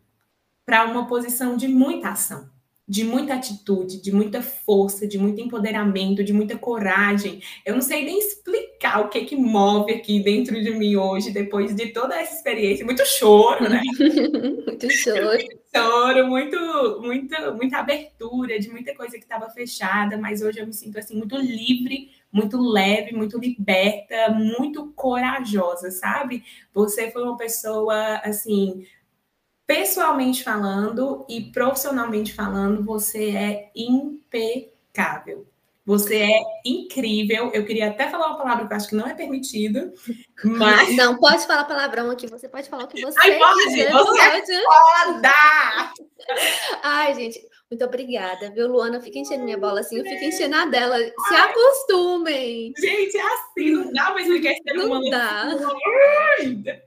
[0.67, 2.54] para uma posição de muita ação
[2.87, 7.41] de muita atitude, de muita força, de muito empoderamento, de muita coragem.
[7.65, 11.75] Eu não sei nem explicar o que que move aqui dentro de mim hoje, depois
[11.75, 12.85] de toda essa experiência.
[12.85, 13.81] Muito choro, né?
[14.67, 15.29] muito choro.
[15.29, 20.67] muito choro, muito, muito, muita abertura de muita coisa que estava fechada, mas hoje eu
[20.67, 26.45] me sinto assim muito livre, muito leve, muito liberta, muito corajosa, sabe?
[26.75, 28.85] Você foi uma pessoa assim
[29.67, 35.47] pessoalmente falando e profissionalmente falando, você é impecável.
[35.87, 37.51] Você é incrível.
[37.53, 39.93] Eu queria até falar uma palavra que eu acho que não é permitido,
[40.43, 40.97] mas.
[40.97, 42.27] Não, pode falar palavrão aqui.
[42.27, 43.93] Você pode falar o que você Ai, pode, quiser.
[43.93, 44.53] Você é pode.
[44.53, 45.33] É foda!
[46.83, 47.39] Ai, gente,
[47.71, 49.01] muito obrigada, viu, Luana?
[49.01, 50.99] Fica enchendo minha bola assim, eu fico enchendo a dela.
[50.99, 52.73] Se acostumem.
[52.77, 55.49] Gente, é assim, não dá mais ficar ser Não dá.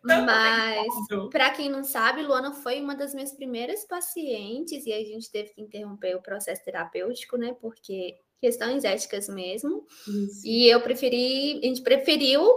[0.04, 0.88] Mas,
[1.32, 5.50] para quem não sabe, Luana foi uma das minhas primeiras pacientes e a gente teve
[5.50, 7.56] que interromper o processo terapêutico, né?
[7.60, 9.86] Porque questões éticas mesmo.
[10.08, 10.42] Isso.
[10.46, 12.48] E eu preferi, a gente preferiu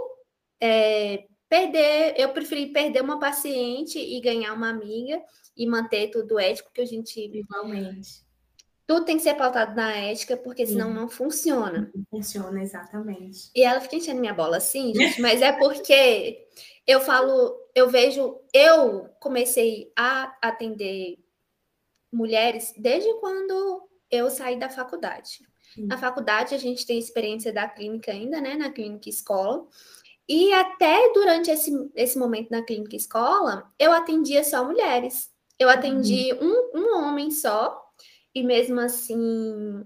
[0.61, 5.21] é, perder, eu preferi perder uma paciente e ganhar uma amiga
[5.55, 7.19] e manter tudo ético, que a gente.
[7.19, 8.25] Igualmente.
[8.85, 10.93] Tudo tem que ser pautado na ética, porque senão Sim.
[10.93, 11.89] não funciona.
[11.95, 13.49] Não funciona, exatamente.
[13.55, 16.45] E ela fica enchendo minha bola assim, gente, mas é porque
[16.85, 21.17] eu falo, eu vejo, eu comecei a atender
[22.11, 25.39] mulheres desde quando eu saí da faculdade.
[25.77, 28.55] Na faculdade, a gente tem experiência da clínica ainda, né?
[28.55, 29.65] Na clínica escola.
[30.27, 35.30] E até durante esse, esse momento na clínica escola, eu atendia só mulheres.
[35.61, 36.71] Eu atendi uhum.
[36.73, 37.79] um, um homem só,
[38.33, 39.85] e mesmo assim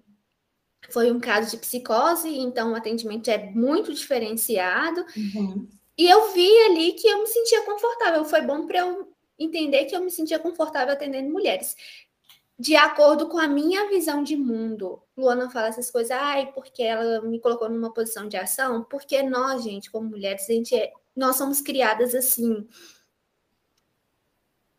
[0.90, 5.06] foi um caso de psicose, então o atendimento é muito diferenciado.
[5.18, 5.68] Uhum.
[5.98, 8.24] E eu vi ali que eu me sentia confortável.
[8.24, 11.76] Foi bom para eu entender que eu me sentia confortável atendendo mulheres
[12.58, 15.02] de acordo com a minha visão de mundo.
[15.18, 19.62] Luana fala essas coisas, ai, porque ela me colocou numa posição de ação, porque nós,
[19.62, 22.66] gente, como mulheres, a gente é, nós somos criadas assim,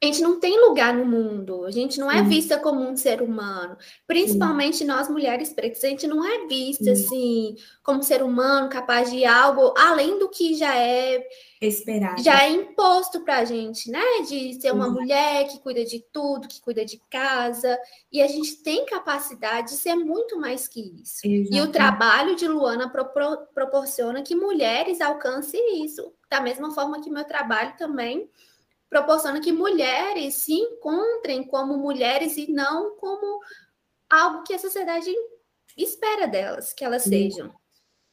[0.07, 3.21] a gente não tem lugar no mundo, a gente não é vista como um ser
[3.21, 3.77] humano.
[4.07, 6.91] Principalmente nós mulheres pretas, a gente não é vista Sim.
[6.93, 11.27] assim como ser humano capaz de algo além do que já é
[11.61, 12.23] esperado.
[12.23, 14.03] Já é imposto para a gente, né?
[14.29, 17.79] De ser uma mulher que cuida de tudo, que cuida de casa.
[18.13, 21.21] E a gente tem capacidade de ser muito mais que isso.
[21.25, 21.57] Exatamente.
[21.57, 26.13] E o trabalho de Luana pro, pro, proporciona que mulheres alcancem isso.
[26.31, 28.29] Da mesma forma que meu trabalho também
[28.89, 33.41] proporciona que mulheres se encontrem como mulheres e não como
[34.11, 35.11] algo que a sociedade
[35.77, 37.53] espera delas, que elas sejam.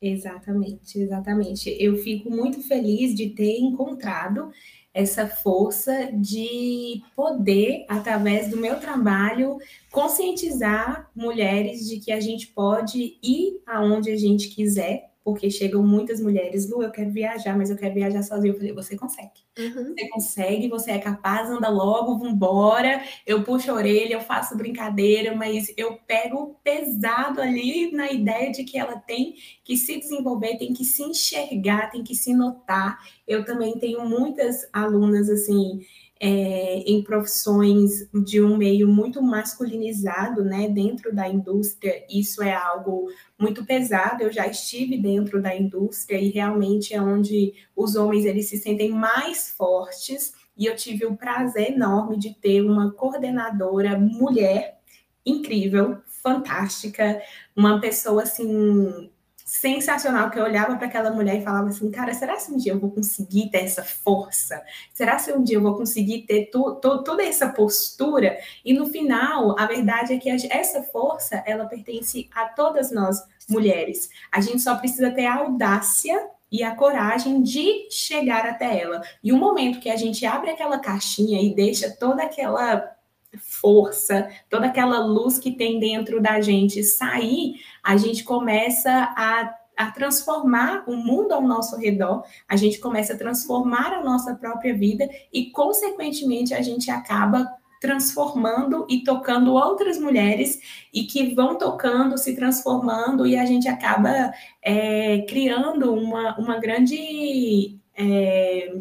[0.01, 1.75] Exatamente, exatamente.
[1.79, 4.51] Eu fico muito feliz de ter encontrado
[4.93, 9.57] essa força de poder, através do meu trabalho,
[9.91, 16.19] conscientizar mulheres de que a gente pode ir aonde a gente quiser, porque chegam muitas
[16.19, 18.53] mulheres, Lu, eu quero viajar, mas eu quero viajar sozinha.
[18.53, 19.31] Eu falei, você consegue.
[19.57, 19.93] Uhum.
[19.93, 23.01] Você consegue, você é capaz, anda logo, vambora.
[23.25, 28.63] Eu puxo a orelha, eu faço brincadeira, mas eu pego pesado ali na ideia de
[28.65, 32.99] que ela tem que se desenvolver, tem que se enxergar, tem que se notar.
[33.25, 35.79] Eu também tenho muitas alunas, assim,
[36.25, 43.09] é, em profissões de um meio muito masculinizado, né, dentro da indústria, isso é algo
[43.38, 44.23] muito pesado.
[44.23, 48.89] Eu já estive dentro da indústria e realmente é onde os homens eles se sentem
[48.89, 50.33] mais fortes.
[50.55, 54.79] E eu tive o prazer enorme de ter uma coordenadora mulher
[55.25, 57.21] incrível, fantástica,
[57.53, 59.12] uma pessoa assim
[59.53, 62.71] sensacional que eu olhava para aquela mulher e falava assim, cara, será que um dia
[62.71, 64.59] eu vou conseguir ter essa força?
[64.95, 68.35] Será que um dia eu vou conseguir ter tu, tu, toda essa postura?
[68.65, 74.09] E no final, a verdade é que essa força, ela pertence a todas nós mulheres.
[74.31, 79.03] A gente só precisa ter a audácia e a coragem de chegar até ela.
[79.23, 82.91] E o momento que a gente abre aquela caixinha e deixa toda aquela
[83.39, 89.91] força, toda aquela luz que tem dentro da gente sair, a gente começa a a
[89.91, 95.10] transformar o mundo ao nosso redor, a gente começa a transformar a nossa própria vida
[95.32, 102.34] e, consequentemente, a gente acaba transformando e tocando outras mulheres e que vão tocando, se
[102.34, 108.74] transformando e a gente acaba é, criando uma, uma grande é,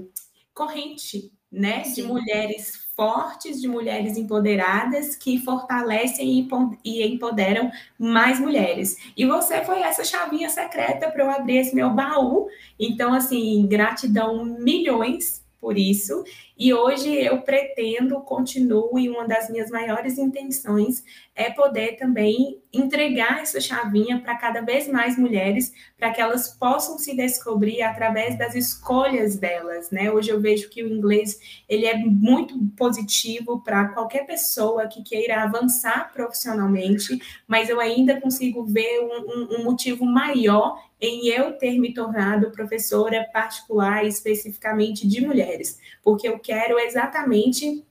[0.55, 6.48] corrente né, de mulheres fortes, de mulheres empoderadas que fortalecem
[6.85, 8.96] e empoderam mais mulheres.
[9.16, 12.48] E você foi essa chavinha secreta para eu abrir esse meu baú.
[12.78, 16.25] Então, assim, gratidão milhões por isso.
[16.59, 21.05] E hoje eu pretendo, continuo, e uma das minhas maiores intenções
[21.37, 26.98] é poder também entregar essa chavinha para cada vez mais mulheres, para que elas possam
[26.98, 30.11] se descobrir através das escolhas delas, né?
[30.11, 35.44] Hoje eu vejo que o inglês ele é muito positivo para qualquer pessoa que queira
[35.44, 41.81] avançar profissionalmente, mas eu ainda consigo ver um, um, um motivo maior em eu ter
[41.81, 47.85] me tornado professora particular especificamente de mulheres, porque eu quero exatamente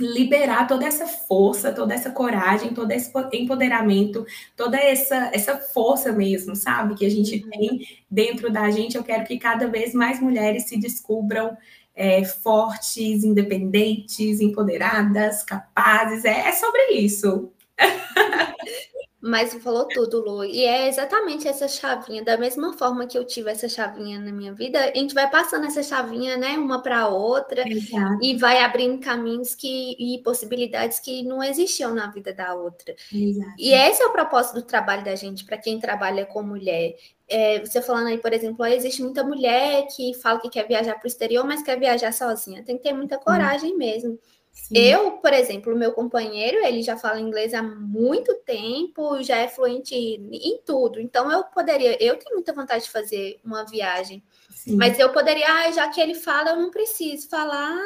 [0.00, 6.56] liberar toda essa força, toda essa coragem, todo esse empoderamento, toda essa, essa força mesmo,
[6.56, 6.94] sabe?
[6.94, 7.50] Que a gente uhum.
[7.50, 8.96] tem dentro da gente.
[8.96, 11.56] Eu quero que cada vez mais mulheres se descubram
[11.94, 16.24] é, fortes, independentes, empoderadas, capazes.
[16.24, 17.50] É, é sobre isso.
[19.26, 20.44] Mas falou tudo, Lu.
[20.44, 24.52] E é exatamente essa chavinha, da mesma forma que eu tive essa chavinha na minha
[24.52, 28.18] vida, a gente vai passando essa chavinha, né, uma para outra, Exato.
[28.22, 32.94] e vai abrindo caminhos que e possibilidades que não existiam na vida da outra.
[33.12, 33.54] Exato.
[33.58, 36.94] E esse é o propósito do trabalho da gente, para quem trabalha com mulher.
[37.28, 41.04] É, você falando aí, por exemplo, existe muita mulher que fala que quer viajar para
[41.04, 42.62] o exterior, mas quer viajar sozinha.
[42.62, 43.78] Tem que ter muita coragem hum.
[43.78, 44.18] mesmo.
[44.56, 44.74] Sim.
[44.76, 49.48] Eu, por exemplo, o meu companheiro, ele já fala inglês há muito tempo, já é
[49.48, 50.98] fluente em tudo.
[50.98, 54.76] Então, eu poderia, eu tenho muita vontade de fazer uma viagem, Sim.
[54.76, 57.78] mas eu poderia, ah, já que ele fala, eu não preciso falar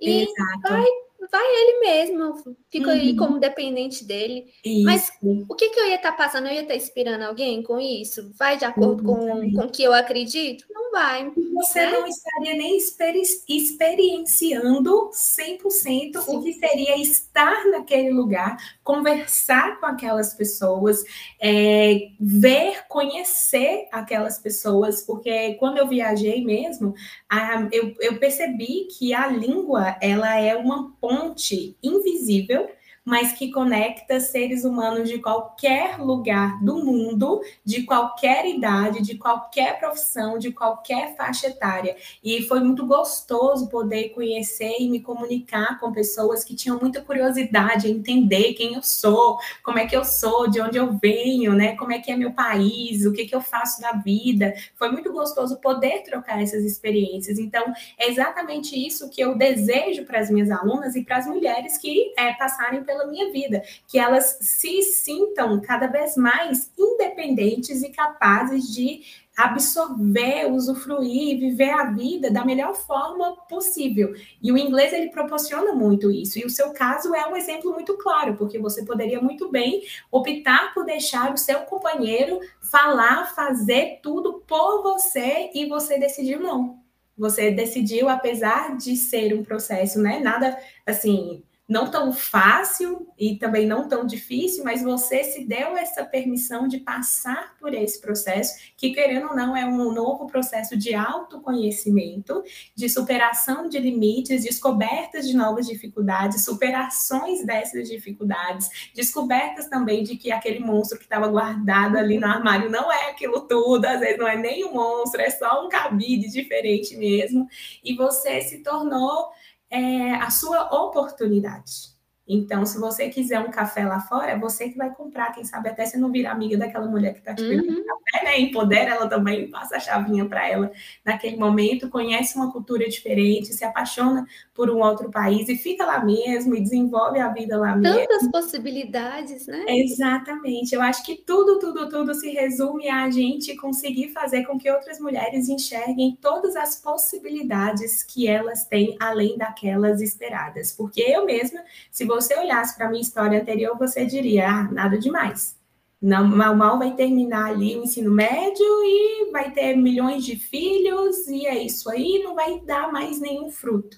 [0.00, 0.60] e Exato.
[0.62, 0.86] vai
[1.30, 2.92] vai ele mesmo, fico uhum.
[2.92, 4.46] aí como dependente dele.
[4.64, 4.84] Isso.
[4.84, 5.12] Mas
[5.48, 6.46] o que, que eu ia estar tá passando?
[6.46, 8.32] Eu ia estar tá inspirando alguém com isso?
[8.38, 10.64] Vai de acordo com, com o que eu acredito?
[10.70, 11.30] Não vai.
[11.54, 11.92] Você né?
[11.92, 16.12] não estaria nem experi experienciando 100% Sim.
[16.26, 21.02] o que seria estar naquele lugar, conversar com aquelas pessoas,
[21.40, 26.94] é, ver, conhecer aquelas pessoas, porque quando eu viajei mesmo,
[27.28, 32.68] a, eu, eu percebi que a língua ela é uma ponte invisível
[33.08, 39.78] mas que conecta seres humanos de qualquer lugar do mundo, de qualquer idade, de qualquer
[39.80, 41.96] profissão, de qualquer faixa etária.
[42.22, 47.88] E foi muito gostoso poder conhecer e me comunicar com pessoas que tinham muita curiosidade
[47.88, 51.74] em entender quem eu sou, como é que eu sou, de onde eu venho, né?
[51.76, 54.52] Como é que é meu país, o que, que eu faço da vida.
[54.74, 57.38] Foi muito gostoso poder trocar essas experiências.
[57.38, 61.78] Então, é exatamente isso que eu desejo para as minhas alunas e para as mulheres
[61.78, 67.82] que é, passarem pela pela minha vida, que elas se sintam cada vez mais independentes
[67.82, 69.02] e capazes de
[69.36, 74.12] absorver, usufruir, viver a vida da melhor forma possível.
[74.42, 76.40] E o inglês ele proporciona muito isso.
[76.40, 80.74] E o seu caso é um exemplo muito claro, porque você poderia muito bem optar
[80.74, 86.80] por deixar o seu companheiro falar, fazer tudo por você e você decidiu não.
[87.16, 90.18] Você decidiu, apesar de ser um processo, né?
[90.18, 96.02] Nada assim, não tão fácil e também não tão difícil, mas você se deu essa
[96.02, 100.94] permissão de passar por esse processo, que querendo ou não é um novo processo de
[100.94, 102.42] autoconhecimento,
[102.74, 110.32] de superação de limites, descobertas de novas dificuldades, superações dessas dificuldades, descobertas também de que
[110.32, 114.26] aquele monstro que estava guardado ali no armário não é aquilo tudo, às vezes não
[114.26, 117.46] é nem um monstro, é só um cabide diferente mesmo,
[117.84, 119.28] e você se tornou
[119.70, 121.97] é a sua oportunidade.
[122.28, 125.32] Então, se você quiser um café lá fora, é você que vai comprar.
[125.32, 127.84] Quem sabe até você não vira amiga daquela mulher que está te pedindo uhum.
[127.84, 128.40] café, né?
[128.40, 130.70] Empodera ela também, passa a chavinha para ela
[131.04, 136.04] naquele momento, conhece uma cultura diferente, se apaixona por um outro país e fica lá
[136.04, 137.96] mesmo e desenvolve a vida lá mesmo.
[137.96, 139.64] Tantas possibilidades, né?
[139.68, 140.74] Exatamente.
[140.74, 145.00] Eu acho que tudo, tudo, tudo se resume a gente conseguir fazer com que outras
[145.00, 150.72] mulheres enxerguem todas as possibilidades que elas têm além daquelas esperadas.
[150.72, 154.62] Porque eu mesma, se você você olhasse para a minha história anterior, você diria, ah,
[154.64, 155.56] nada demais.
[156.00, 161.26] Não, mal, mal vai terminar ali o ensino médio e vai ter milhões de filhos,
[161.28, 163.96] e é isso aí, não vai dar mais nenhum fruto.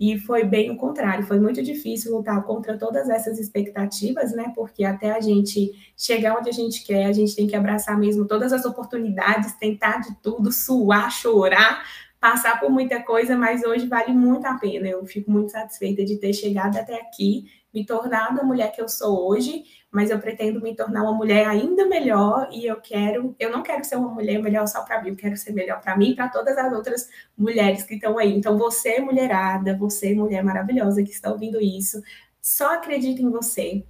[0.00, 4.52] E foi bem o contrário, foi muito difícil lutar contra todas essas expectativas, né?
[4.54, 8.26] Porque até a gente chegar onde a gente quer, a gente tem que abraçar mesmo
[8.26, 11.84] todas as oportunidades, tentar de tudo, suar, chorar,
[12.18, 14.88] passar por muita coisa, mas hoje vale muito a pena.
[14.88, 18.88] Eu fico muito satisfeita de ter chegado até aqui, me tornado a mulher que eu
[18.88, 23.50] sou hoje, mas eu pretendo me tornar uma mulher ainda melhor e eu quero, eu
[23.50, 26.10] não quero ser uma mulher melhor só para mim, eu quero ser melhor para mim
[26.10, 28.34] e para todas as outras mulheres que estão aí.
[28.34, 32.02] Então você, mulherada, você, mulher maravilhosa que está ouvindo isso,
[32.40, 33.84] só acredita em você.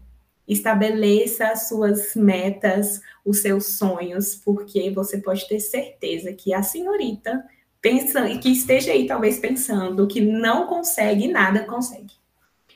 [0.46, 7.44] Estabeleça as suas metas, os seus sonhos, porque você pode ter certeza que a senhorita
[7.80, 12.21] pensando, que esteja aí talvez pensando que não consegue nada, consegue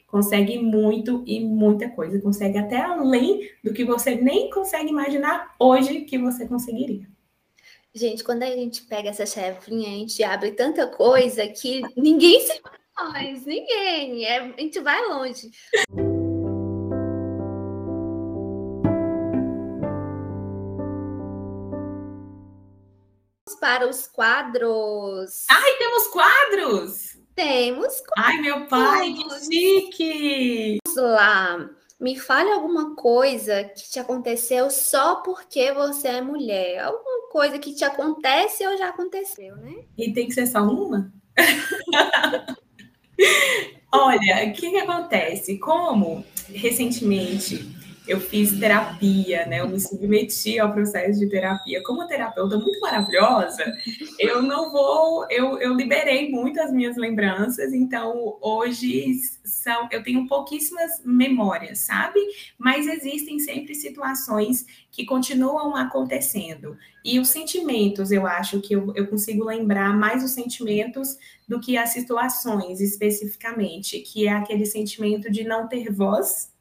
[0.07, 6.02] consegue muito e muita coisa, consegue até além do que você nem consegue imaginar hoje
[6.02, 7.09] que você conseguiria.
[7.94, 12.61] Gente, quando a gente pega essa chefinha, a gente abre tanta coisa que ninguém se
[12.94, 15.50] faz, ninguém, é, a gente vai longe.
[23.59, 25.44] Para os quadros.
[25.50, 27.25] Ai, temos quadros!
[27.37, 28.03] Temos.
[28.16, 30.78] Ai, meu pai, que chique!
[30.87, 31.70] Vamos lá.
[32.01, 36.78] Me fale alguma coisa que te aconteceu só porque você é mulher.
[36.78, 39.84] Alguma coisa que te acontece ou já aconteceu, né?
[39.99, 41.12] E tem que ser só uma?
[43.93, 45.59] Olha, o que, que acontece?
[45.59, 47.75] Como recentemente
[48.07, 49.61] eu fiz terapia, né?
[49.61, 51.82] Eu me submeti ao processo de terapia.
[51.82, 53.64] Como terapeuta muito maravilhosa,
[54.18, 61.02] eu não vou, eu, eu liberei muitas minhas lembranças, então hoje são, eu tenho pouquíssimas
[61.04, 62.20] memórias, sabe?
[62.57, 66.76] Mas existem sempre situações que continuam acontecendo.
[67.04, 71.76] E os sentimentos, eu acho que eu, eu consigo lembrar mais os sentimentos do que
[71.76, 76.55] as situações especificamente, que é aquele sentimento de não ter voz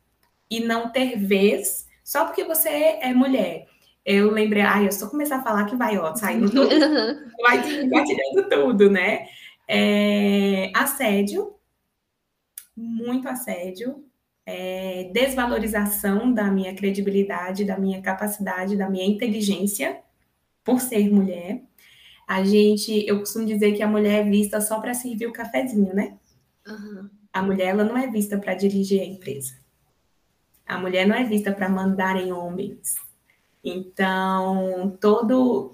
[0.49, 3.67] e não ter vez só porque você é mulher.
[4.05, 6.69] Eu lembrei, ai, eu só começar a falar que vai, ó, saindo tudo,
[7.41, 9.27] vai tirando tudo, né?
[9.67, 11.55] É, assédio,
[12.77, 14.05] muito assédio,
[14.45, 19.99] é, desvalorização da minha credibilidade, da minha capacidade, da minha inteligência
[20.63, 21.63] por ser mulher.
[22.27, 25.93] A gente, eu costumo dizer que a mulher é vista só para servir o cafezinho,
[25.95, 26.15] né?
[26.67, 27.09] Uhum.
[27.33, 29.64] A mulher ela não é vista para dirigir a empresa.
[30.67, 32.95] A mulher não é vista para mandar em homens.
[33.63, 35.71] Então, todo,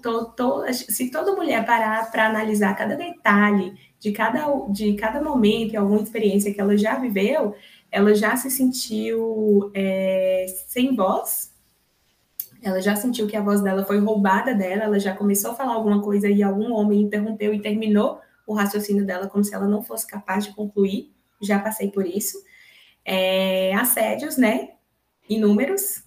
[0.72, 6.00] se toda mulher parar para analisar cada detalhe de cada, de cada momento e alguma
[6.00, 7.54] experiência que ela já viveu,
[7.90, 11.52] ela já se sentiu é, sem voz,
[12.62, 15.74] ela já sentiu que a voz dela foi roubada dela, ela já começou a falar
[15.74, 19.82] alguma coisa e algum homem interrompeu e terminou o raciocínio dela como se ela não
[19.82, 21.12] fosse capaz de concluir.
[21.42, 22.42] Já passei por isso.
[23.04, 24.70] É, assédios, né?
[25.28, 26.02] Inúmeros.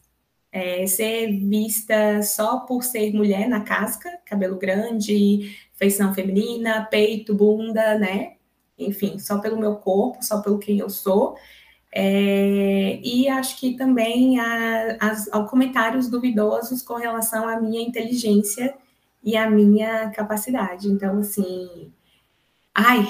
[0.51, 7.99] É, ser vista só por ser mulher na casca, cabelo grande, feição feminina, peito, bunda,
[7.99, 8.35] né?
[8.77, 11.35] Enfim, só pelo meu corpo, só pelo quem eu sou.
[11.97, 14.97] É, e acho que também há,
[15.31, 18.75] há, comentários duvidosos com relação à minha inteligência
[19.23, 20.89] e à minha capacidade.
[20.89, 21.91] Então, assim,
[22.73, 23.05] ai,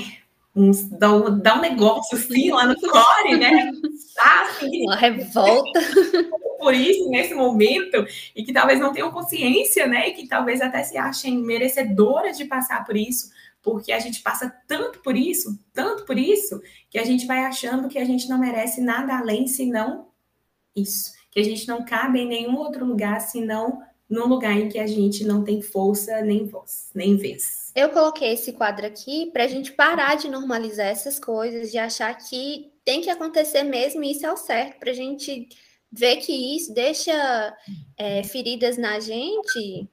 [0.56, 3.72] uns, dá, um, dá um negócio assim lá no core, né?
[4.20, 5.80] Ah, assim, Uma revolta.
[6.58, 10.10] Por isso, nesse momento, e que talvez não tenham consciência, né?
[10.10, 13.30] E que talvez até se achem merecedoras de passar por isso,
[13.62, 17.88] porque a gente passa tanto por isso, tanto por isso, que a gente vai achando
[17.88, 20.08] que a gente não merece nada além senão
[20.76, 21.14] isso.
[21.30, 24.88] Que a gente não cabe em nenhum outro lugar senão num lugar em que a
[24.88, 27.65] gente não tem força, nem voz, nem vez.
[27.76, 32.14] Eu coloquei esse quadro aqui para a gente parar de normalizar essas coisas, de achar
[32.16, 35.50] que tem que acontecer mesmo e isso é o certo, para a gente
[35.92, 37.56] ver que isso deixa
[37.98, 39.90] é, feridas na gente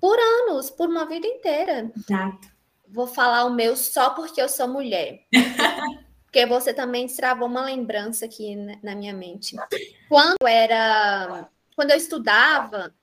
[0.00, 1.92] por anos, por uma vida inteira.
[1.96, 2.48] Exato.
[2.88, 5.20] Vou falar o meu só porque eu sou mulher.
[6.24, 9.54] porque você também destravou uma lembrança aqui na minha mente.
[10.08, 11.48] Quando era.
[11.74, 12.94] Quando eu estudava,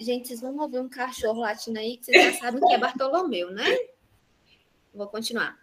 [0.00, 3.50] Gente, vocês vão ouvir um cachorro latindo aí, que vocês já sabem que é Bartolomeu,
[3.50, 3.66] né?
[4.94, 5.58] Vou continuar.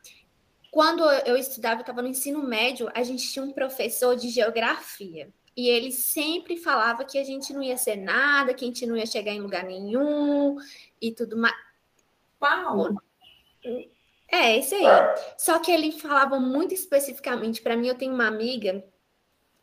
[0.70, 5.34] Quando eu estudava, eu estava no ensino médio, a gente tinha um professor de geografia.
[5.56, 8.96] E ele sempre falava que a gente não ia ser nada, que a gente não
[8.96, 10.56] ia chegar em lugar nenhum
[11.02, 11.56] e tudo mais.
[12.40, 12.96] Uau!
[14.28, 14.84] É, esse aí.
[15.36, 17.60] Só que ele falava muito especificamente.
[17.60, 18.86] Para mim, eu tenho uma amiga,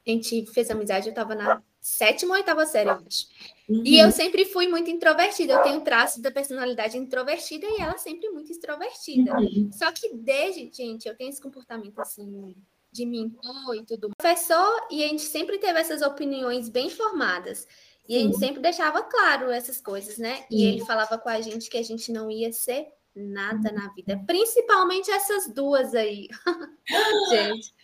[0.05, 3.27] a gente fez amizade, eu estava na sétima ou oitava série, eu acho.
[3.69, 3.83] Uhum.
[3.85, 5.53] E eu sempre fui muito introvertida.
[5.53, 9.37] Eu tenho traços da personalidade introvertida e ela sempre muito extrovertida.
[9.39, 9.69] Uhum.
[9.71, 12.55] Só que desde, gente, eu tenho esse comportamento assim
[12.91, 14.11] de me impor e tudo.
[14.17, 17.69] Professor, e a gente sempre teve essas opiniões bem formadas.
[18.09, 20.47] E a gente sempre deixava claro essas coisas, né?
[20.51, 24.23] E ele falava com a gente que a gente não ia ser nada na vida,
[24.27, 26.29] principalmente essas duas aí.
[27.31, 27.75] gente.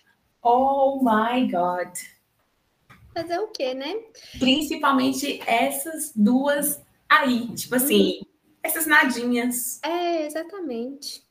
[0.43, 1.93] Oh my God.
[3.15, 3.95] Fazer o quê, né?
[4.39, 8.27] Principalmente essas duas aí, tipo assim, uhum.
[8.63, 9.81] essas nadinhas.
[9.83, 11.25] É, exatamente.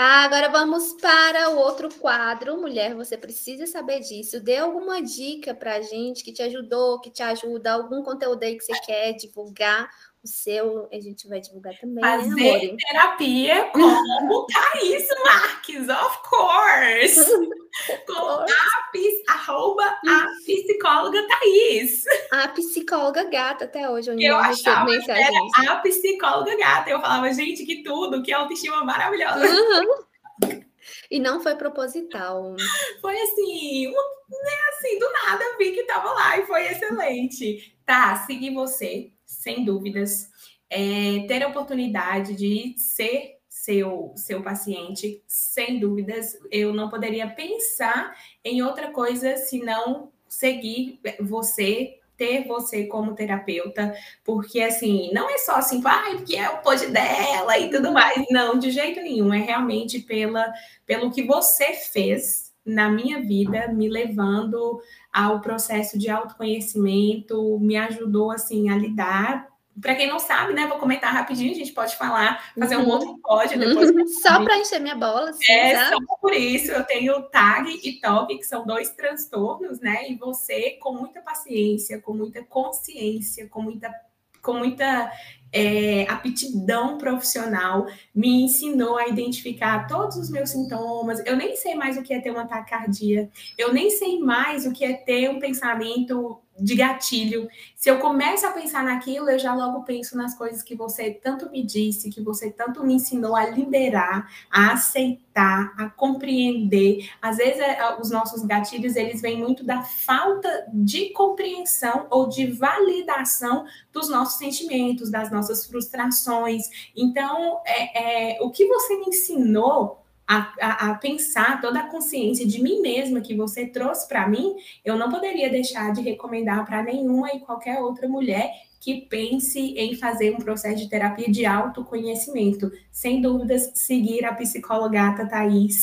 [0.00, 2.56] Ah, agora vamos para o outro quadro.
[2.60, 4.40] Mulher, você precisa saber disso.
[4.40, 8.56] Dê alguma dica para a gente que te ajudou, que te ajuda, algum conteúdo aí
[8.56, 9.90] que você quer divulgar.
[10.22, 12.02] O seu, a gente vai divulgar também.
[12.02, 17.24] Né, Fazer né, terapia com Thaís Marques, of course.
[18.06, 22.02] com a, arroba a psicóloga Thaís.
[22.32, 24.10] A psicóloga gata até hoje.
[24.10, 26.90] Eu, eu achava que era a psicóloga gata.
[26.90, 29.46] Eu falava, gente, que tudo, que autoestima maravilhosa.
[29.46, 30.64] Uhum.
[31.10, 32.56] E não foi proposital.
[33.00, 37.76] Foi assim, né, assim, do nada vi que tava lá e foi excelente.
[37.86, 40.30] Tá, seguir você sem dúvidas.
[40.70, 48.14] É, ter a oportunidade de ser seu, seu paciente, sem dúvidas, eu não poderia pensar
[48.44, 55.56] em outra coisa senão seguir você, ter você como terapeuta, porque assim, não é só
[55.56, 58.24] assim, ah, porque é o pode dela e tudo mais.
[58.30, 60.52] Não, de jeito nenhum, é realmente pela,
[60.86, 64.80] pelo que você fez na minha vida, me levando
[65.18, 69.48] ao processo de autoconhecimento, me ajudou assim a lidar.
[69.80, 72.88] Para quem não sabe, né, vou comentar rapidinho, a gente pode falar, fazer um uhum.
[72.88, 73.90] outro pódio depois.
[73.90, 74.06] Uhum.
[74.22, 75.32] Só para encher minha bola.
[75.32, 80.08] Sim, é, só por isso eu tenho TAG e TOC, que são dois transtornos, né?
[80.10, 83.92] E você, com muita paciência, com muita consciência, com muita
[84.40, 85.12] com muita
[85.52, 91.24] é, aptidão profissional, me ensinou a identificar todos os meus sintomas.
[91.26, 94.72] Eu nem sei mais o que é ter uma taquicardia, eu nem sei mais o
[94.72, 97.48] que é ter um pensamento de gatilho.
[97.74, 101.50] Se eu começo a pensar naquilo, eu já logo penso nas coisas que você tanto
[101.50, 107.08] me disse, que você tanto me ensinou a liberar, a aceitar, a compreender.
[107.22, 112.46] Às vezes é, os nossos gatilhos eles vêm muito da falta de compreensão ou de
[112.46, 116.64] validação dos nossos sentimentos, das nossas frustrações.
[116.96, 122.46] Então, é, é o que você me ensinou a, a, a, pensar toda a consciência
[122.46, 124.54] de mim mesma que você trouxe para mim,
[124.84, 129.96] eu não poderia deixar de recomendar para nenhuma e qualquer outra mulher que pense em
[129.96, 132.70] fazer um processo de terapia de autoconhecimento.
[132.92, 135.80] Sem dúvidas, seguir a psicóloga Thaís,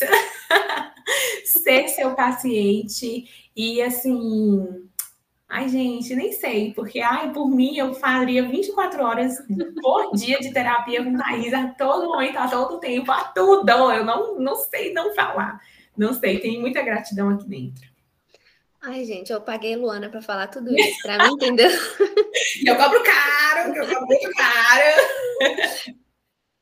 [1.43, 3.25] ser seu paciente
[3.55, 4.87] e assim
[5.47, 9.37] Ai, gente, nem sei, porque ai, por mim eu faria 24 horas
[9.81, 13.69] por dia de terapia com Thaís a todo momento, a todo tempo, a tudo.
[13.69, 15.59] Eu não, não sei não falar.
[15.95, 17.95] Não sei, tem muita gratidão aqui dentro.
[18.81, 21.69] Ai, gente, eu paguei Luana para falar tudo isso, para mim, entendeu?
[22.65, 25.95] eu cobro caro, eu cobro muito caro.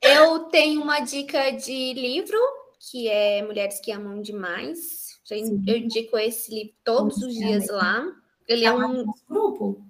[0.01, 2.37] Eu tenho uma dica de livro,
[2.79, 5.19] que é Mulheres que Amam Demais.
[5.29, 8.05] Eu indico esse livro todos os dias lá.
[8.47, 9.85] Ele é tá é um grupo.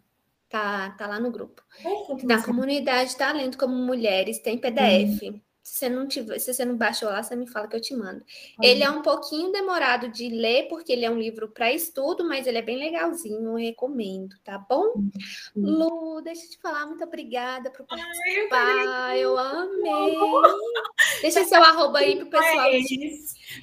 [0.49, 1.64] Tá, tá lá no grupo.
[1.84, 5.24] É, Na comunidade Talento como Mulheres tem PDF.
[5.24, 5.41] Hum.
[5.64, 7.95] Se você não tiver, se você não baixou lá, você me fala que eu te
[7.95, 8.22] mando.
[8.61, 12.45] Ele é um pouquinho demorado de ler, porque ele é um livro para estudo, mas
[12.45, 14.93] ele é bem legalzinho, eu recomendo, tá bom?
[15.55, 18.76] Lu, deixa eu te falar, muito obrigada por participar.
[18.88, 20.18] Ai, eu, eu amei.
[21.22, 22.70] deixa seu arroba aí pro pessoal.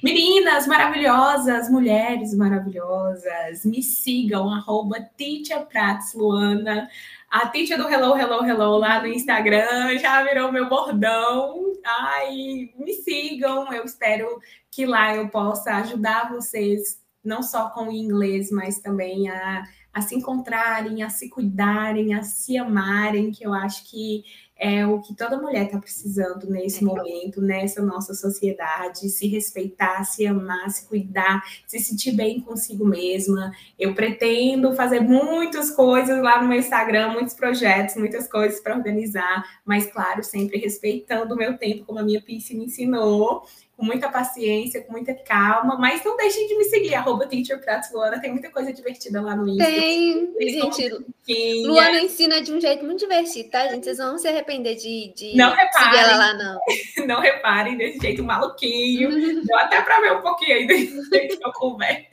[0.01, 6.89] Meninas maravilhosas, mulheres maravilhosas, me sigam, arroba Titia Prats Luana.
[7.29, 11.70] A Titia do Hello, Hello, Hello lá no Instagram já virou meu bordão.
[11.85, 17.91] Ai, me sigam, eu espero que lá eu possa ajudar vocês, não só com o
[17.91, 19.63] inglês, mas também a,
[19.93, 24.23] a se encontrarem, a se cuidarem, a se amarem, que eu acho que
[24.63, 26.85] é o que toda mulher está precisando nesse é.
[26.85, 33.51] momento, nessa nossa sociedade, se respeitar, se amar, se cuidar, se sentir bem consigo mesma.
[33.79, 39.43] Eu pretendo fazer muitas coisas lá no meu Instagram, muitos projetos, muitas coisas para organizar,
[39.65, 43.43] mas claro, sempre respeitando o meu tempo, como a minha Pisse me ensinou,
[43.75, 48.49] com muita paciência, com muita calma, mas não deixem de me seguir, arroba tem muita
[48.51, 49.79] coisa divertida lá no Instagram.
[49.79, 53.83] Tem, gente, Luana ensina de um jeito muito divertido, tá, gente?
[53.83, 56.59] Vocês vão se arrepender de, de não reparem, seguir ela lá, não.
[57.07, 59.09] não reparem desse jeito maluquinho,
[59.43, 62.11] deu até para ver um pouquinho aí desse jeito que eu converso.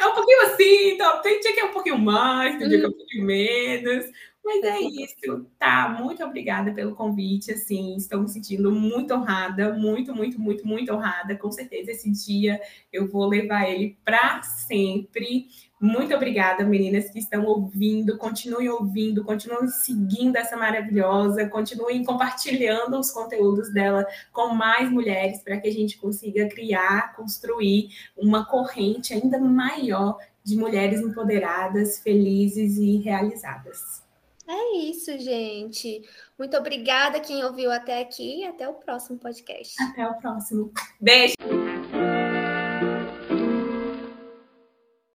[0.00, 2.84] É um pouquinho assim, então tem dia que é um pouquinho mais, tem dia que
[2.84, 4.06] é um pouquinho menos.
[4.44, 5.96] Mas é isso, tá?
[5.98, 11.34] Muito obrigada pelo convite, assim, estou me sentindo muito honrada, muito, muito, muito, muito honrada.
[11.34, 12.60] Com certeza esse dia
[12.92, 15.46] eu vou levar ele para sempre.
[15.80, 23.10] Muito obrigada, meninas que estão ouvindo, continuem ouvindo, continuem seguindo essa maravilhosa, continuem compartilhando os
[23.10, 29.38] conteúdos dela com mais mulheres para que a gente consiga criar, construir uma corrente ainda
[29.38, 34.03] maior de mulheres empoderadas, felizes e realizadas.
[34.46, 36.02] É isso, gente.
[36.38, 39.74] Muito obrigada quem ouviu até aqui até o próximo podcast.
[39.82, 40.72] Até o próximo.
[41.00, 41.34] Beijo.